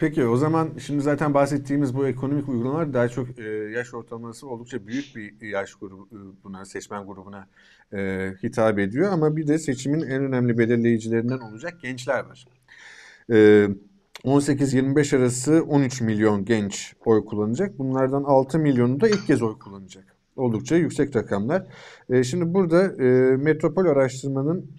Peki 0.01 0.25
o 0.25 0.37
zaman 0.37 0.69
şimdi 0.85 1.01
zaten 1.01 1.33
bahsettiğimiz 1.33 1.95
bu 1.95 2.07
ekonomik 2.07 2.49
uygulamalar 2.49 2.93
daha 2.93 3.09
çok 3.09 3.39
e, 3.39 3.43
yaş 3.49 3.93
ortalaması 3.93 4.47
oldukça 4.47 4.87
büyük 4.87 5.15
bir 5.15 5.47
yaş 5.47 5.75
grubuna, 5.75 6.65
seçmen 6.65 7.05
grubuna 7.05 7.47
e, 7.93 8.31
hitap 8.43 8.79
ediyor. 8.79 9.11
Ama 9.11 9.35
bir 9.35 9.47
de 9.47 9.59
seçimin 9.59 10.01
en 10.01 10.23
önemli 10.23 10.57
belirleyicilerinden 10.57 11.39
olacak 11.39 11.73
gençler 11.81 12.25
var. 12.25 12.45
E, 13.31 13.67
18-25 14.23 15.17
arası 15.17 15.63
13 15.67 16.01
milyon 16.01 16.45
genç 16.45 16.93
oy 17.05 17.25
kullanacak. 17.25 17.79
Bunlardan 17.79 18.23
6 18.23 18.59
milyonu 18.59 19.01
da 19.01 19.07
ilk 19.07 19.27
kez 19.27 19.41
oy 19.41 19.59
kullanacak. 19.59 20.15
Oldukça 20.35 20.75
yüksek 20.75 21.15
rakamlar. 21.15 21.67
E, 22.09 22.23
şimdi 22.23 22.53
burada 22.53 23.03
e, 23.03 23.37
Metropol 23.37 23.85
araştırmanın 23.85 24.71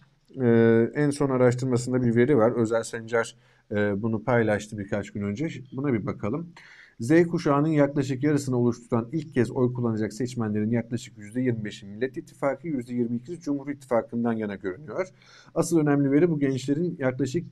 e, 0.43 0.47
en 0.95 1.11
son 1.11 1.31
araştırmasında 1.31 2.03
bir 2.03 2.17
veri 2.17 2.37
var. 2.37 2.53
Özel 2.53 2.83
Sencer 2.83 3.37
e, 3.71 4.03
bunu 4.03 4.25
paylaştı 4.25 4.79
birkaç 4.79 5.11
gün 5.11 5.23
önce. 5.23 5.49
Buna 5.73 5.93
bir 5.93 6.07
bakalım. 6.07 6.53
Z 7.01 7.27
kuşağının 7.27 7.69
yaklaşık 7.69 8.23
yarısını 8.23 8.57
oluşturan 8.57 9.09
ilk 9.13 9.35
kez 9.35 9.51
oy 9.51 9.73
kullanacak 9.73 10.13
seçmenlerin 10.13 10.71
yaklaşık 10.71 11.19
%25'i 11.19 11.89
Millet 11.89 12.17
İttifakı, 12.17 12.69
%22'si 12.69 13.41
Cumhur 13.41 13.69
İttifakı'ndan 13.69 14.33
yana 14.33 14.55
görünüyor. 14.55 15.09
Asıl 15.55 15.79
önemli 15.79 16.11
veri 16.11 16.31
bu 16.31 16.39
gençlerin 16.39 16.97
yaklaşık 16.99 17.47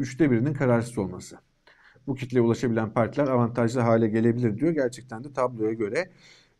üçte 0.00 0.30
birinin 0.30 0.54
kararsız 0.54 0.98
olması. 0.98 1.38
Bu 2.06 2.14
kitleye 2.14 2.42
ulaşabilen 2.42 2.92
partiler 2.92 3.26
avantajlı 3.26 3.80
hale 3.80 4.08
gelebilir 4.08 4.58
diyor. 4.58 4.72
Gerçekten 4.72 5.24
de 5.24 5.32
tabloya 5.32 5.72
göre 5.72 6.10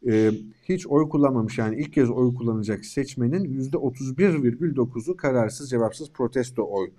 e, 0.08 0.30
hiç 0.68 0.86
oy 0.86 1.08
kullanmamış 1.08 1.58
yani 1.58 1.80
ilk 1.80 1.92
kez 1.92 2.10
oy 2.10 2.34
kullanacak 2.34 2.84
seçmenin 2.84 3.70
%31,9'u 3.70 5.16
kararsız 5.16 5.70
cevapsız 5.70 6.12
protesto 6.12 6.66
oy 6.70 6.90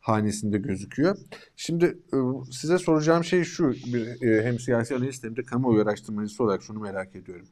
hanesinde 0.00 0.58
gözüküyor. 0.58 1.16
Şimdi 1.56 1.84
e, 1.84 2.16
size 2.50 2.78
soracağım 2.78 3.24
şey 3.24 3.44
şu, 3.44 3.70
bir, 3.70 4.22
e, 4.22 4.44
hem 4.44 4.58
siyasi 4.58 4.96
analist 4.96 5.24
hem 5.24 5.36
de 5.36 5.42
kamuoyu 5.42 5.82
araştırmacısı 5.82 6.44
olarak 6.44 6.62
şunu 6.62 6.80
merak 6.80 7.16
ediyorum. 7.16 7.46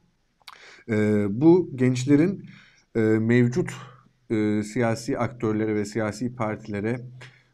E, 0.89 1.25
bu 1.29 1.69
gençlerin 1.75 2.45
mevcut 3.19 3.71
siyasi 4.63 5.17
aktörlere 5.17 5.75
ve 5.75 5.85
siyasi 5.85 6.35
partilere 6.35 6.99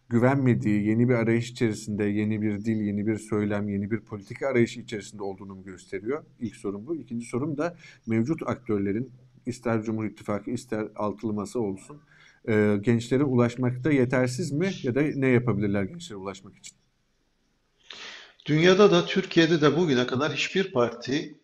güvenmediği, 0.09 0.87
yeni 0.87 1.09
bir 1.09 1.13
arayış 1.13 1.51
içerisinde, 1.51 2.03
yeni 2.03 2.41
bir 2.41 2.65
dil, 2.65 2.81
yeni 2.81 3.07
bir 3.07 3.17
söylem, 3.17 3.69
yeni 3.69 3.91
bir 3.91 3.99
politika 3.99 4.47
arayışı 4.47 4.79
içerisinde 4.79 5.23
olduğunu 5.23 5.63
gösteriyor? 5.63 6.23
İlk 6.39 6.55
sorum 6.55 6.87
bu. 6.87 6.95
İkinci 6.95 7.25
sorum 7.25 7.57
da 7.57 7.75
mevcut 8.07 8.41
aktörlerin 8.45 9.11
ister 9.45 9.83
Cumhur 9.83 10.05
İttifakı 10.05 10.51
ister 10.51 10.87
altılı 10.95 11.33
masa 11.33 11.59
olsun 11.59 12.01
e, 12.47 12.77
gençlere 12.81 13.23
ulaşmakta 13.23 13.91
yetersiz 13.91 14.51
mi 14.51 14.71
ya 14.83 14.95
da 14.95 15.01
ne 15.01 15.27
yapabilirler 15.27 15.83
gençlere 15.83 16.17
ulaşmak 16.17 16.57
için? 16.57 16.77
Dünyada 18.45 18.91
da 18.91 19.05
Türkiye'de 19.05 19.61
de 19.61 19.77
bugüne 19.77 20.07
kadar 20.07 20.33
hiçbir 20.33 20.71
parti 20.71 21.35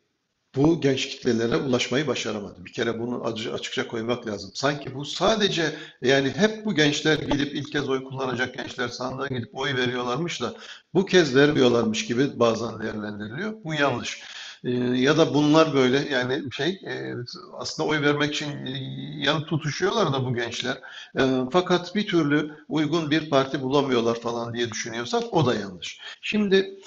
bu 0.55 0.81
genç 0.81 1.09
kitlelere 1.09 1.57
ulaşmayı 1.57 2.07
başaramadı. 2.07 2.65
Bir 2.65 2.73
kere 2.73 2.99
bunu 2.99 3.23
açıkça 3.53 3.87
koymak 3.87 4.27
lazım. 4.27 4.51
Sanki 4.53 4.95
bu 4.95 5.05
sadece 5.05 5.75
yani 6.01 6.29
hep 6.29 6.65
bu 6.65 6.75
gençler 6.75 7.17
gidip 7.17 7.55
ilk 7.55 7.71
kez 7.71 7.89
oy 7.89 8.03
kullanacak 8.03 8.53
gençler 8.57 8.87
sandığa 8.87 9.27
gidip 9.27 9.49
oy 9.57 9.75
veriyorlarmış 9.75 10.41
da 10.41 10.53
bu 10.93 11.05
kez 11.05 11.35
vermiyorlarmış 11.35 12.05
gibi 12.05 12.39
bazen 12.39 12.79
değerlendiriliyor. 12.79 13.53
Bu 13.63 13.73
yanlış. 13.73 14.21
Ee, 14.63 14.69
ya 14.79 15.17
da 15.17 15.33
bunlar 15.33 15.73
böyle 15.73 15.97
yani 16.09 16.43
şey 16.51 16.69
e, 16.69 17.13
aslında 17.53 17.89
oy 17.89 18.01
vermek 18.01 18.33
için 18.33 18.65
e, 18.65 18.71
yanıp 19.17 19.47
tutuşuyorlar 19.47 20.13
da 20.13 20.25
bu 20.25 20.35
gençler. 20.35 20.81
E, 21.19 21.21
fakat 21.51 21.95
bir 21.95 22.07
türlü 22.07 22.65
uygun 22.69 23.11
bir 23.11 23.29
parti 23.29 23.61
bulamıyorlar 23.61 24.19
falan 24.19 24.53
diye 24.53 24.71
düşünüyorsak 24.71 25.23
o 25.31 25.45
da 25.45 25.55
yanlış. 25.55 25.99
Şimdi 26.21 26.79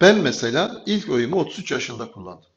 ben 0.00 0.18
mesela 0.18 0.82
ilk 0.86 1.10
oyumu 1.10 1.36
33 1.36 1.70
yaşında 1.70 2.12
kullandım. 2.12 2.55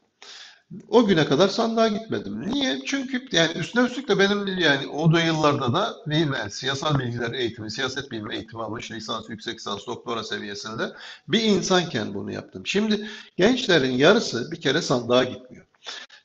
O 0.88 1.06
güne 1.06 1.24
kadar 1.26 1.48
sandığa 1.48 1.88
gitmedim. 1.88 2.50
Niye? 2.50 2.78
Çünkü 2.86 3.28
yani 3.32 3.52
üstüne 3.52 3.86
üstlük 3.86 4.08
de 4.08 4.18
benim 4.18 4.58
yani 4.58 4.86
o 4.86 5.12
da 5.12 5.20
yıllarda 5.20 5.72
da 5.72 5.96
değil 6.06 6.26
siyasal 6.50 6.98
bilgiler 6.98 7.32
eğitimi, 7.32 7.70
siyaset 7.70 8.10
bilimi 8.10 8.34
eğitimi 8.34 8.62
almış 8.62 8.90
lisans, 8.90 9.28
yüksek 9.28 9.54
lisans, 9.54 9.86
doktora 9.86 10.24
seviyesinde 10.24 10.92
bir 11.28 11.42
insanken 11.42 12.14
bunu 12.14 12.32
yaptım. 12.32 12.66
Şimdi 12.66 13.08
gençlerin 13.36 13.92
yarısı 13.92 14.50
bir 14.50 14.60
kere 14.60 14.82
sandığa 14.82 15.24
gitmiyor. 15.24 15.66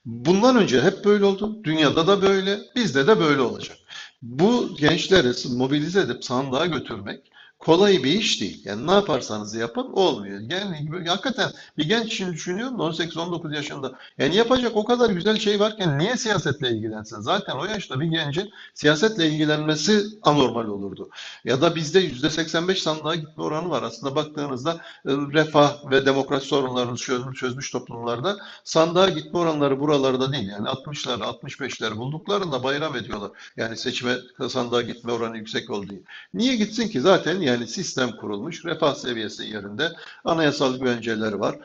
Bundan 0.05 0.55
önce 0.55 0.81
hep 0.81 1.05
böyle 1.05 1.25
oldu. 1.25 1.63
Dünyada 1.63 2.07
da 2.07 2.21
böyle, 2.21 2.59
bizde 2.75 3.07
de 3.07 3.19
böyle 3.19 3.41
olacak. 3.41 3.77
Bu 4.21 4.75
gençleri 4.79 5.55
mobilize 5.57 5.99
edip 6.01 6.25
sandığa 6.25 6.65
götürmek 6.65 7.31
kolay 7.65 8.03
bir 8.03 8.11
iş 8.11 8.41
değil. 8.41 8.61
Yani 8.65 8.87
ne 8.87 8.91
yaparsanız 8.91 9.55
yapın 9.55 9.91
olmuyor. 9.93 10.39
Yani 10.39 11.07
hakikaten 11.07 11.51
bir 11.77 11.89
genç 11.89 12.05
için 12.05 12.33
düşünüyorum 12.33 12.75
18-19 12.77 13.55
yaşında. 13.55 13.91
Yani 14.17 14.35
yapacak 14.35 14.75
o 14.75 14.85
kadar 14.85 15.09
güzel 15.09 15.39
şey 15.39 15.59
varken 15.59 15.99
niye 15.99 16.17
siyasetle 16.17 16.69
ilgilensin? 16.69 17.21
Zaten 17.21 17.55
o 17.55 17.65
yaşta 17.65 17.99
bir 17.99 18.05
gencin 18.05 18.49
siyasetle 18.73 19.27
ilgilenmesi 19.27 20.03
anormal 20.21 20.67
olurdu. 20.67 21.09
Ya 21.45 21.61
da 21.61 21.75
bizde 21.75 21.99
%85 21.99 22.75
sandığa 22.75 23.15
gitme 23.15 23.43
oranı 23.43 23.69
var. 23.69 23.83
Aslında 23.83 24.15
baktığınızda 24.15 24.73
e, 25.05 25.11
refah 25.11 25.91
ve 25.91 26.05
demokrasi 26.05 26.47
sorunlarını 26.47 26.97
çözmüş, 26.97 27.39
çözmüş 27.39 27.71
toplumlarda 27.71 28.37
sandığa 28.63 29.09
gitme 29.09 29.39
oranları 29.39 29.79
buralarda 29.79 30.31
değil. 30.31 30.49
Yani 30.49 30.67
60'lar, 30.67 31.19
65'ler 31.19 31.97
bulduklarında 31.97 32.63
bayram 32.63 32.95
ediyorlar. 32.95 33.31
Yani 33.57 33.77
seçime 33.77 34.15
sandığa 34.49 34.81
gitme 34.81 35.11
oranı 35.11 35.37
yüksek 35.37 35.69
olduğu. 35.69 35.95
Niye 36.33 36.55
gitsin 36.55 36.87
ki? 36.87 37.01
Zaten 37.01 37.41
yani 37.41 37.54
sistem 37.63 38.11
kurulmuş, 38.11 38.65
refah 38.65 38.95
seviyesi 38.95 39.43
yerinde, 39.43 39.91
anayasal 40.25 40.77
güvenceleri 40.77 41.39
var, 41.39 41.55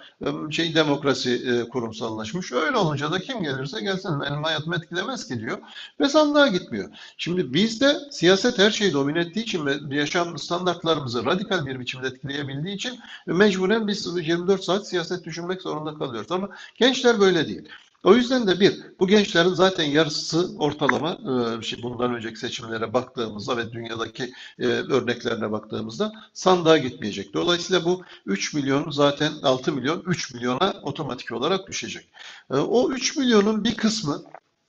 şey 0.51 0.75
demokrasi 0.75 1.31
e, 1.31 1.69
kurumsallaşmış. 1.69 2.53
Öyle 2.53 2.77
olunca 2.77 3.13
da 3.13 3.19
kim 3.19 3.43
gelirse 3.43 3.81
gelsin 3.81 4.21
benim 4.21 4.45
hayatımı 4.45 4.77
etkilemez 4.77 5.29
ki 5.29 5.41
diyor 5.41 5.59
ve 6.01 6.09
sandığa 6.09 6.49
gitmiyor. 6.49 6.91
Şimdi 7.17 7.55
bizde 7.55 7.99
siyaset 8.11 8.59
her 8.59 8.71
şeyi 8.71 8.93
domine 8.93 9.21
ettiği 9.21 9.41
için 9.41 9.67
ve 9.67 9.97
yaşam 9.97 10.39
standartlarımızı 10.39 11.25
radikal 11.25 11.67
bir 11.67 11.81
biçimde 11.81 12.07
etkileyebildiği 12.07 12.75
için 12.75 12.99
mecburen 13.27 13.89
biz 13.89 14.07
24 14.17 14.65
saat 14.65 14.89
siyaset 14.89 15.25
düşünmek 15.25 15.63
zorunda 15.63 15.95
kalıyoruz. 15.95 16.33
Ama 16.33 16.49
gençler 16.75 17.21
böyle 17.21 17.49
değil. 17.49 17.69
O 18.05 18.15
yüzden 18.15 18.47
de 18.47 18.61
bir, 18.61 18.83
bu 19.01 19.07
gençlerin 19.09 19.55
zaten 19.55 19.85
yarısı 19.85 20.57
ortalama 20.59 21.19
şey, 21.63 21.83
bundan 21.83 22.15
önceki 22.15 22.39
seçimlere 22.39 22.93
baktığımızda 22.93 23.57
ve 23.57 23.73
dünyadaki 23.73 24.33
e, 24.59 24.67
örneklerine 24.67 25.53
baktığımızda 25.53 26.13
sandığa 26.33 26.79
gitmeyecek. 26.79 27.35
Dolayısıyla 27.35 27.85
bu 27.85 28.03
3 28.27 28.55
milyon 28.55 28.91
zaten 28.91 29.33
6 29.43 29.73
milyon 29.73 30.03
3 30.07 30.35
milyona 30.35 30.75
otomatik 30.83 31.33
olarak 31.33 31.69
düşecek. 31.69 32.09
E, 32.51 32.55
o 32.57 32.91
3 32.91 33.17
milyonun 33.17 33.65
bir 33.65 33.75
kısmı 33.77 34.23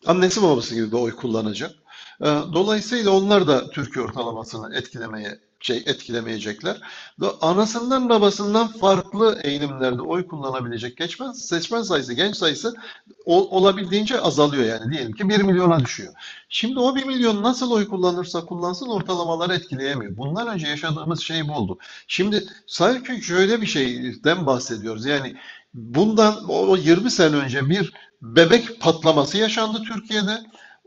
annesi 0.06 0.44
babası 0.44 0.76
gibi 0.76 0.88
bir 0.88 0.98
oy 0.98 1.16
kullanacak. 1.16 1.72
E, 2.22 2.26
dolayısıyla 2.54 3.12
onlar 3.12 3.48
da 3.48 3.70
Türkiye 3.70 4.06
ortalamasını 4.06 4.76
etkilemeye 4.76 5.40
şey 5.62 5.78
etkilemeyecekler. 5.78 6.78
Anasından 7.42 8.10
babasından 8.10 8.68
farklı 8.68 9.40
eğilimlerde 9.44 10.02
oy 10.02 10.28
kullanabilecek 10.28 10.98
geçmen, 10.98 11.32
seçmen 11.32 11.82
sayısı, 11.82 12.14
genç 12.14 12.36
sayısı 12.36 12.76
olabildiğince 13.26 14.22
azalıyor 14.22 14.64
yani. 14.64 14.94
Diyelim 14.94 15.12
ki 15.12 15.30
1 15.30 15.42
milyona 15.42 15.80
düşüyor. 15.80 16.14
Şimdi 16.50 16.80
o 16.80 16.96
1 16.96 17.06
milyon 17.06 17.44
nasıl 17.44 17.72
oy 17.72 17.88
kullanırsa 17.88 18.46
kullansın 18.46 18.88
ortalamaları 18.88 19.54
etkileyemiyor. 19.54 20.18
Bundan 20.18 20.48
önce 20.48 20.68
yaşadığımız 20.68 21.22
şey 21.22 21.48
bu 21.48 21.54
oldu. 21.54 21.78
Şimdi 22.08 22.44
sanki 22.68 23.22
şöyle 23.22 23.62
bir 23.62 23.68
şeyden 23.68 24.46
bahsediyoruz. 24.46 25.06
Yani 25.06 25.36
bundan 25.74 26.50
o 26.50 26.78
20 26.78 27.12
sene 27.12 27.36
önce 27.36 27.70
bir 27.70 27.94
bebek 28.22 28.82
patlaması 28.82 29.38
yaşandı 29.38 29.82
Türkiye'de 29.88 30.38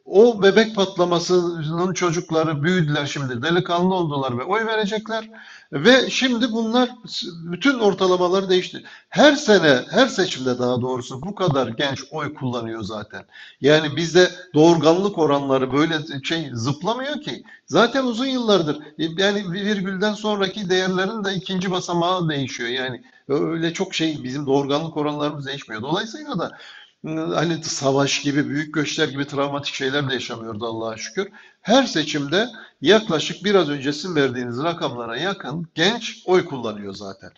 o 0.05 0.43
bebek 0.43 0.75
patlamasının 0.77 1.95
çocukları 1.95 2.63
büyüdüler 2.63 3.07
şimdi, 3.07 3.43
delikanlı 3.43 3.95
oldular 3.95 4.39
ve 4.39 4.45
oy 4.45 4.67
verecekler. 4.67 5.31
Ve 5.73 6.11
şimdi 6.11 6.53
bunlar 6.53 6.91
bütün 7.25 7.79
ortalamalar 7.79 8.49
değişti. 8.49 8.83
Her 9.09 9.37
sene, 9.37 9.81
her 9.91 10.07
seçimde 10.09 10.59
daha 10.59 10.81
doğrusu 10.81 11.23
bu 11.23 11.35
kadar 11.35 11.69
genç 11.69 12.05
oy 12.11 12.35
kullanıyor 12.35 12.83
zaten. 12.83 13.25
Yani 13.61 13.97
bizde 13.97 14.31
doğurganlık 14.55 15.19
oranları 15.19 15.73
böyle 15.73 16.23
şey 16.23 16.51
zıplamıyor 16.53 17.21
ki. 17.21 17.45
Zaten 17.67 18.05
uzun 18.05 18.27
yıllardır 18.27 18.79
yani 18.99 19.53
virgülden 19.53 20.15
sonraki 20.15 20.71
değerlerin 20.71 21.25
de 21.25 21.35
ikinci 21.35 21.71
basamağı 21.71 22.29
değişiyor. 22.29 22.69
Yani 22.69 23.03
öyle 23.29 23.73
çok 23.73 23.95
şey 23.95 24.25
bizim 24.25 24.47
doğurganlık 24.47 24.97
oranlarımız 24.97 25.47
değişmiyor. 25.47 25.83
Dolayısıyla 25.83 26.39
da 26.39 26.51
hani 27.05 27.65
savaş 27.65 28.23
gibi, 28.23 28.49
büyük 28.49 28.75
göçler 28.75 29.09
gibi 29.09 29.27
travmatik 29.27 29.75
şeyler 29.75 30.09
de 30.11 30.15
yaşamıyordu 30.15 30.67
Allah'a 30.67 30.97
şükür. 30.97 31.29
Her 31.65 31.87
seçimde 31.87 32.49
yaklaşık 32.85 33.45
biraz 33.45 33.69
önce 33.69 33.93
sizin 33.93 34.15
verdiğiniz 34.15 34.63
rakamlara 34.63 35.17
yakın 35.17 35.69
genç 35.75 36.23
oy 36.27 36.45
kullanıyor 36.45 36.95
zaten. 36.95 37.31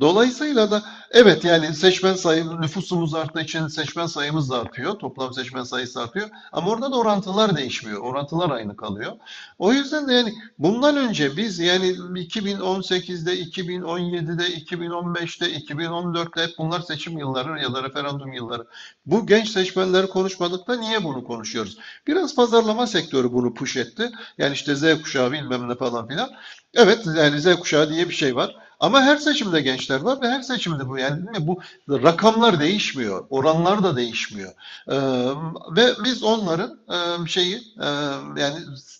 Dolayısıyla 0.00 0.70
da 0.70 0.82
evet 1.10 1.44
yani 1.44 1.74
seçmen 1.74 2.14
sayımız, 2.14 2.58
nüfusumuz 2.58 3.14
arttığı 3.14 3.40
için 3.40 3.66
seçmen 3.66 4.06
sayımız 4.06 4.50
da 4.50 4.60
artıyor. 4.60 4.94
Toplam 4.94 5.34
seçmen 5.34 5.62
sayısı 5.62 6.02
artıyor. 6.02 6.28
Ama 6.52 6.70
orada 6.70 6.92
da 6.92 6.96
orantılar 6.96 7.56
değişmiyor. 7.56 8.00
Orantılar 8.00 8.50
aynı 8.50 8.76
kalıyor. 8.76 9.12
O 9.58 9.72
yüzden 9.72 10.08
de 10.08 10.12
yani 10.12 10.34
bundan 10.58 10.96
önce 10.96 11.36
biz 11.36 11.58
yani 11.58 11.86
2018'de, 11.90 13.42
2017'de, 13.42 14.44
2015'te, 14.44 15.46
2014'te 15.46 16.42
hep 16.42 16.58
bunlar 16.58 16.80
seçim 16.80 17.18
yılları 17.18 17.62
ya 17.62 17.74
da 17.74 17.82
referandum 17.82 18.32
yılları. 18.32 18.66
Bu 19.06 19.26
genç 19.26 19.48
seçmenleri 19.48 20.06
konuşmadık 20.06 20.68
da 20.68 20.76
niye 20.76 21.04
bunu 21.04 21.24
konuşuyoruz? 21.24 21.78
Biraz 22.06 22.34
pazarlama 22.34 22.86
sektörü 22.86 23.32
bunu 23.32 23.54
push 23.54 23.73
etti. 23.76 24.10
Yani 24.38 24.54
işte 24.54 24.74
Z 24.74 25.02
kuşağı 25.02 25.32
bilmem 25.32 25.68
ne 25.68 25.74
falan 25.74 26.08
filan. 26.08 26.30
Evet 26.74 27.06
yani 27.16 27.40
Z 27.40 27.54
kuşağı 27.54 27.90
diye 27.90 28.08
bir 28.08 28.14
şey 28.14 28.36
var. 28.36 28.56
Ama 28.80 29.02
her 29.02 29.16
seçimde 29.16 29.60
gençler 29.60 30.00
var 30.00 30.20
ve 30.22 30.28
her 30.28 30.42
seçimde 30.42 30.88
bu 30.88 30.98
yani 30.98 31.26
bu 31.40 31.60
rakamlar 31.88 32.60
değişmiyor, 32.60 33.26
oranlar 33.30 33.82
da 33.82 33.96
değişmiyor. 33.96 34.52
Ee, 34.88 34.96
ve 35.76 35.86
biz 36.04 36.22
onların 36.22 36.78
e, 36.88 37.28
şeyi 37.28 37.56
e, 37.56 37.86
yani 38.36 38.56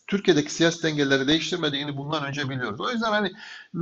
Türkiye'deki 0.06 0.52
siyasi 0.54 0.82
dengeleri 0.82 1.28
değiştirmediğini 1.28 1.96
bundan 1.96 2.24
önce 2.24 2.50
biliyoruz. 2.50 2.80
O 2.80 2.90
yüzden 2.90 3.10
hani 3.10 3.32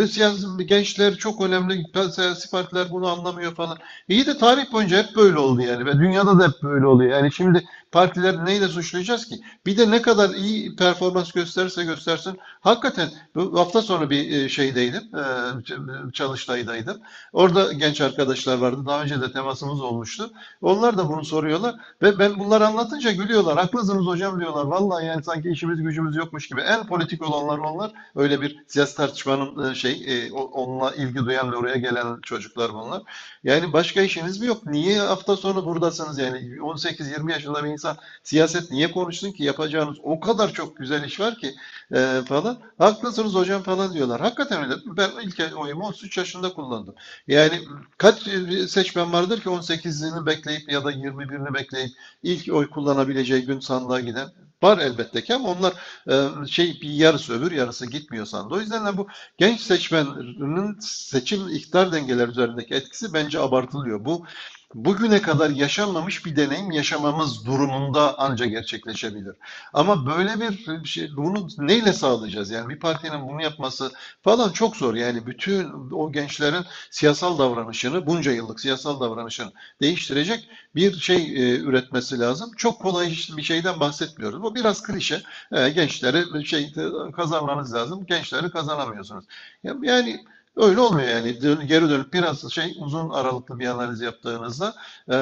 siyasi 0.08 0.46
gençler 0.66 1.14
çok 1.14 1.40
önemli, 1.40 1.84
siyasi 2.12 2.50
partiler 2.50 2.90
bunu 2.90 3.08
anlamıyor 3.08 3.54
falan. 3.54 3.78
İyi 4.08 4.26
de 4.26 4.38
tarih 4.38 4.72
boyunca 4.72 4.98
hep 5.02 5.16
böyle 5.16 5.38
oldu 5.38 5.60
yani 5.60 5.86
ve 5.86 5.92
dünyada 5.92 6.38
da 6.38 6.48
hep 6.48 6.62
böyle 6.62 6.86
oluyor. 6.86 7.10
Yani 7.10 7.32
şimdi 7.32 7.64
partiler 7.92 8.44
neyle 8.44 8.68
suçlayacağız 8.68 9.24
ki? 9.24 9.40
Bir 9.66 9.76
de 9.76 9.90
ne 9.90 10.02
kadar 10.02 10.30
iyi 10.30 10.76
performans 10.76 11.32
gösterirse 11.32 11.84
göstersin. 11.84 12.38
Hakikaten 12.60 13.08
bu 13.34 13.60
hafta 13.60 13.82
sonra 13.82 14.10
bir 14.10 14.30
e, 14.30 14.48
şeydeydim, 14.48 15.02
e, 15.16 16.12
çalıştaydaydım. 16.12 17.00
Orada 17.32 17.72
genç 17.72 18.00
arkadaşlar 18.00 18.58
vardı. 18.58 18.86
Daha 18.86 19.02
önce 19.02 19.20
de 19.20 19.32
temasımız 19.32 19.80
olmuştu. 19.80 20.30
Onlar 20.62 20.98
da 20.98 21.08
bunu 21.08 21.24
soruyorlar 21.24 21.74
ve 22.02 22.18
ben 22.18 22.38
bunları 22.38 22.66
anlatınca 22.66 23.12
gülüyorlar. 23.12 23.58
Haklısınız 23.58 24.06
hocam 24.06 24.40
diyorlar. 24.40 24.64
Vallahi 24.64 25.06
yani 25.06 25.24
sanki 25.24 25.50
işimiz 25.50 25.82
gücümüz 25.82 26.16
yokmuş 26.16 26.48
gibi. 26.48 26.60
En 26.60 26.86
politik 26.86 27.22
olanlar 27.22 27.58
onlar. 27.58 27.92
Öyle 28.16 28.40
bir 28.40 28.64
siyasi 28.66 28.96
tartışmanın 28.96 29.70
e, 29.70 29.74
şey 29.74 30.30
onunla 30.32 30.94
ilgi 30.94 31.18
duyan 31.18 31.52
ve 31.52 31.56
oraya 31.56 31.76
gelen 31.76 32.20
çocuklar 32.22 32.74
bunlar. 32.74 33.02
Yani 33.44 33.72
başka 33.72 34.02
işiniz 34.02 34.40
mi 34.40 34.46
yok? 34.46 34.66
Niye 34.66 35.00
hafta 35.00 35.36
sonu 35.36 35.66
buradasınız 35.66 36.18
yani? 36.18 36.38
18-20 36.38 37.32
yaşında 37.32 37.64
bir 37.64 37.70
insan 37.70 37.81
siyaset 38.22 38.70
niye 38.70 38.90
konuşsun 38.90 39.32
ki? 39.32 39.44
Yapacağınız 39.44 39.96
o 40.02 40.20
kadar 40.20 40.52
çok 40.52 40.76
güzel 40.76 41.04
iş 41.04 41.20
var 41.20 41.38
ki 41.38 41.54
e, 41.94 42.20
falan. 42.28 42.58
Haklısınız 42.78 43.34
hocam 43.34 43.62
falan 43.62 43.94
diyorlar. 43.94 44.20
Hakikaten 44.20 44.64
öyle. 44.64 44.74
Ben 44.86 45.10
ilk 45.22 45.58
oyumu 45.58 45.86
33 45.86 46.18
yaşında 46.18 46.54
kullandım. 46.54 46.94
Yani 47.26 47.60
kaç 47.98 48.22
seçmen 48.68 49.12
vardır 49.12 49.40
ki 49.40 49.48
18'ini 49.48 50.26
bekleyip 50.26 50.72
ya 50.72 50.84
da 50.84 50.92
21'ini 50.92 51.54
bekleyip 51.54 51.90
ilk 52.22 52.54
oy 52.54 52.70
kullanabileceği 52.70 53.44
gün 53.46 53.60
sandığa 53.60 54.00
giden? 54.00 54.28
Var 54.62 54.78
elbette 54.78 55.24
ki 55.24 55.34
ama 55.34 55.48
onlar 55.48 55.72
e, 56.10 56.46
şey 56.46 56.80
bir 56.82 56.90
yarısı 56.90 57.32
öbür 57.32 57.52
yarısı 57.52 57.86
gitmiyor 57.86 58.26
sandı. 58.26 58.54
O 58.54 58.60
yüzden 58.60 58.86
de 58.86 58.96
bu 58.96 59.08
genç 59.38 59.60
seçmenin 59.60 60.78
seçim 60.80 61.48
iktidar 61.48 61.92
dengeleri 61.92 62.30
üzerindeki 62.30 62.74
etkisi 62.74 63.14
bence 63.14 63.40
abartılıyor. 63.40 64.04
Bu 64.04 64.26
bugüne 64.74 65.22
kadar 65.22 65.50
yaşanmamış 65.50 66.26
bir 66.26 66.36
deneyim 66.36 66.70
yaşamamız 66.70 67.46
durumunda 67.46 68.18
anca 68.18 68.46
gerçekleşebilir. 68.46 69.34
Ama 69.72 70.06
böyle 70.06 70.40
bir 70.40 70.84
şey, 70.84 71.16
bunu 71.16 71.48
neyle 71.58 71.92
sağlayacağız? 71.92 72.50
Yani 72.50 72.68
bir 72.68 72.78
partinin 72.78 73.28
bunu 73.28 73.42
yapması 73.42 73.92
falan 74.22 74.52
çok 74.52 74.76
zor. 74.76 74.94
Yani 74.94 75.26
bütün 75.26 75.90
o 75.92 76.12
gençlerin 76.12 76.64
siyasal 76.90 77.38
davranışını, 77.38 78.06
bunca 78.06 78.32
yıllık 78.32 78.60
siyasal 78.60 79.00
davranışını 79.00 79.52
değiştirecek 79.80 80.48
bir 80.74 80.92
şey 80.92 81.16
e, 81.16 81.60
üretmesi 81.60 82.18
lazım. 82.18 82.52
Çok 82.56 82.82
kolay 82.82 83.08
bir 83.36 83.42
şeyden 83.42 83.80
bahsetmiyoruz. 83.80 84.42
Bu 84.42 84.54
biraz 84.54 84.82
klişe. 84.82 85.22
E, 85.52 85.68
gençleri 85.68 86.46
şey 86.46 86.72
kazanmanız 87.16 87.74
lazım. 87.74 88.06
Gençleri 88.06 88.50
kazanamıyorsunuz. 88.50 89.24
Yani 89.62 90.24
Öyle 90.56 90.80
olmuyor 90.80 91.08
yani. 91.08 91.42
Dön, 91.42 91.66
geri 91.66 91.88
dönüp 91.88 92.12
biraz 92.12 92.52
şey 92.52 92.76
uzun 92.80 93.10
aralıklı 93.10 93.58
bir 93.58 93.66
analiz 93.66 94.00
yaptığınızda 94.00 94.74
e, 95.08 95.16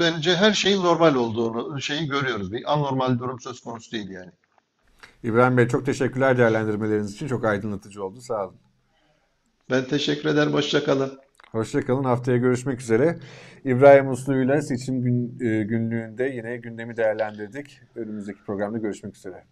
bence 0.00 0.36
her 0.36 0.52
şeyin 0.52 0.82
normal 0.82 1.14
olduğunu 1.14 1.80
şeyi 1.80 2.08
görüyoruz. 2.08 2.52
Bir 2.52 2.72
anormal 2.72 3.18
durum 3.18 3.40
söz 3.40 3.60
konusu 3.60 3.92
değil 3.92 4.10
yani. 4.10 4.30
İbrahim 5.22 5.56
Bey 5.56 5.68
çok 5.68 5.86
teşekkürler 5.86 6.38
değerlendirmeleriniz 6.38 7.14
için. 7.14 7.26
Çok 7.26 7.44
aydınlatıcı 7.44 8.04
oldu. 8.04 8.20
Sağ 8.20 8.46
olun. 8.46 8.56
Ben 9.70 9.84
teşekkür 9.84 10.28
ederim. 10.28 10.52
Hoşçakalın. 10.52 11.18
Hoşçakalın. 11.52 12.04
Haftaya 12.04 12.36
görüşmek 12.36 12.80
üzere. 12.80 13.18
İbrahim 13.64 14.10
Uslu 14.10 14.42
ile 14.42 14.62
seçim 14.62 15.02
gün, 15.02 15.40
e, 15.40 15.62
günlüğünde 15.62 16.24
yine 16.24 16.56
gündemi 16.56 16.96
değerlendirdik. 16.96 17.80
Önümüzdeki 17.94 18.44
programda 18.44 18.78
görüşmek 18.78 19.16
üzere. 19.16 19.44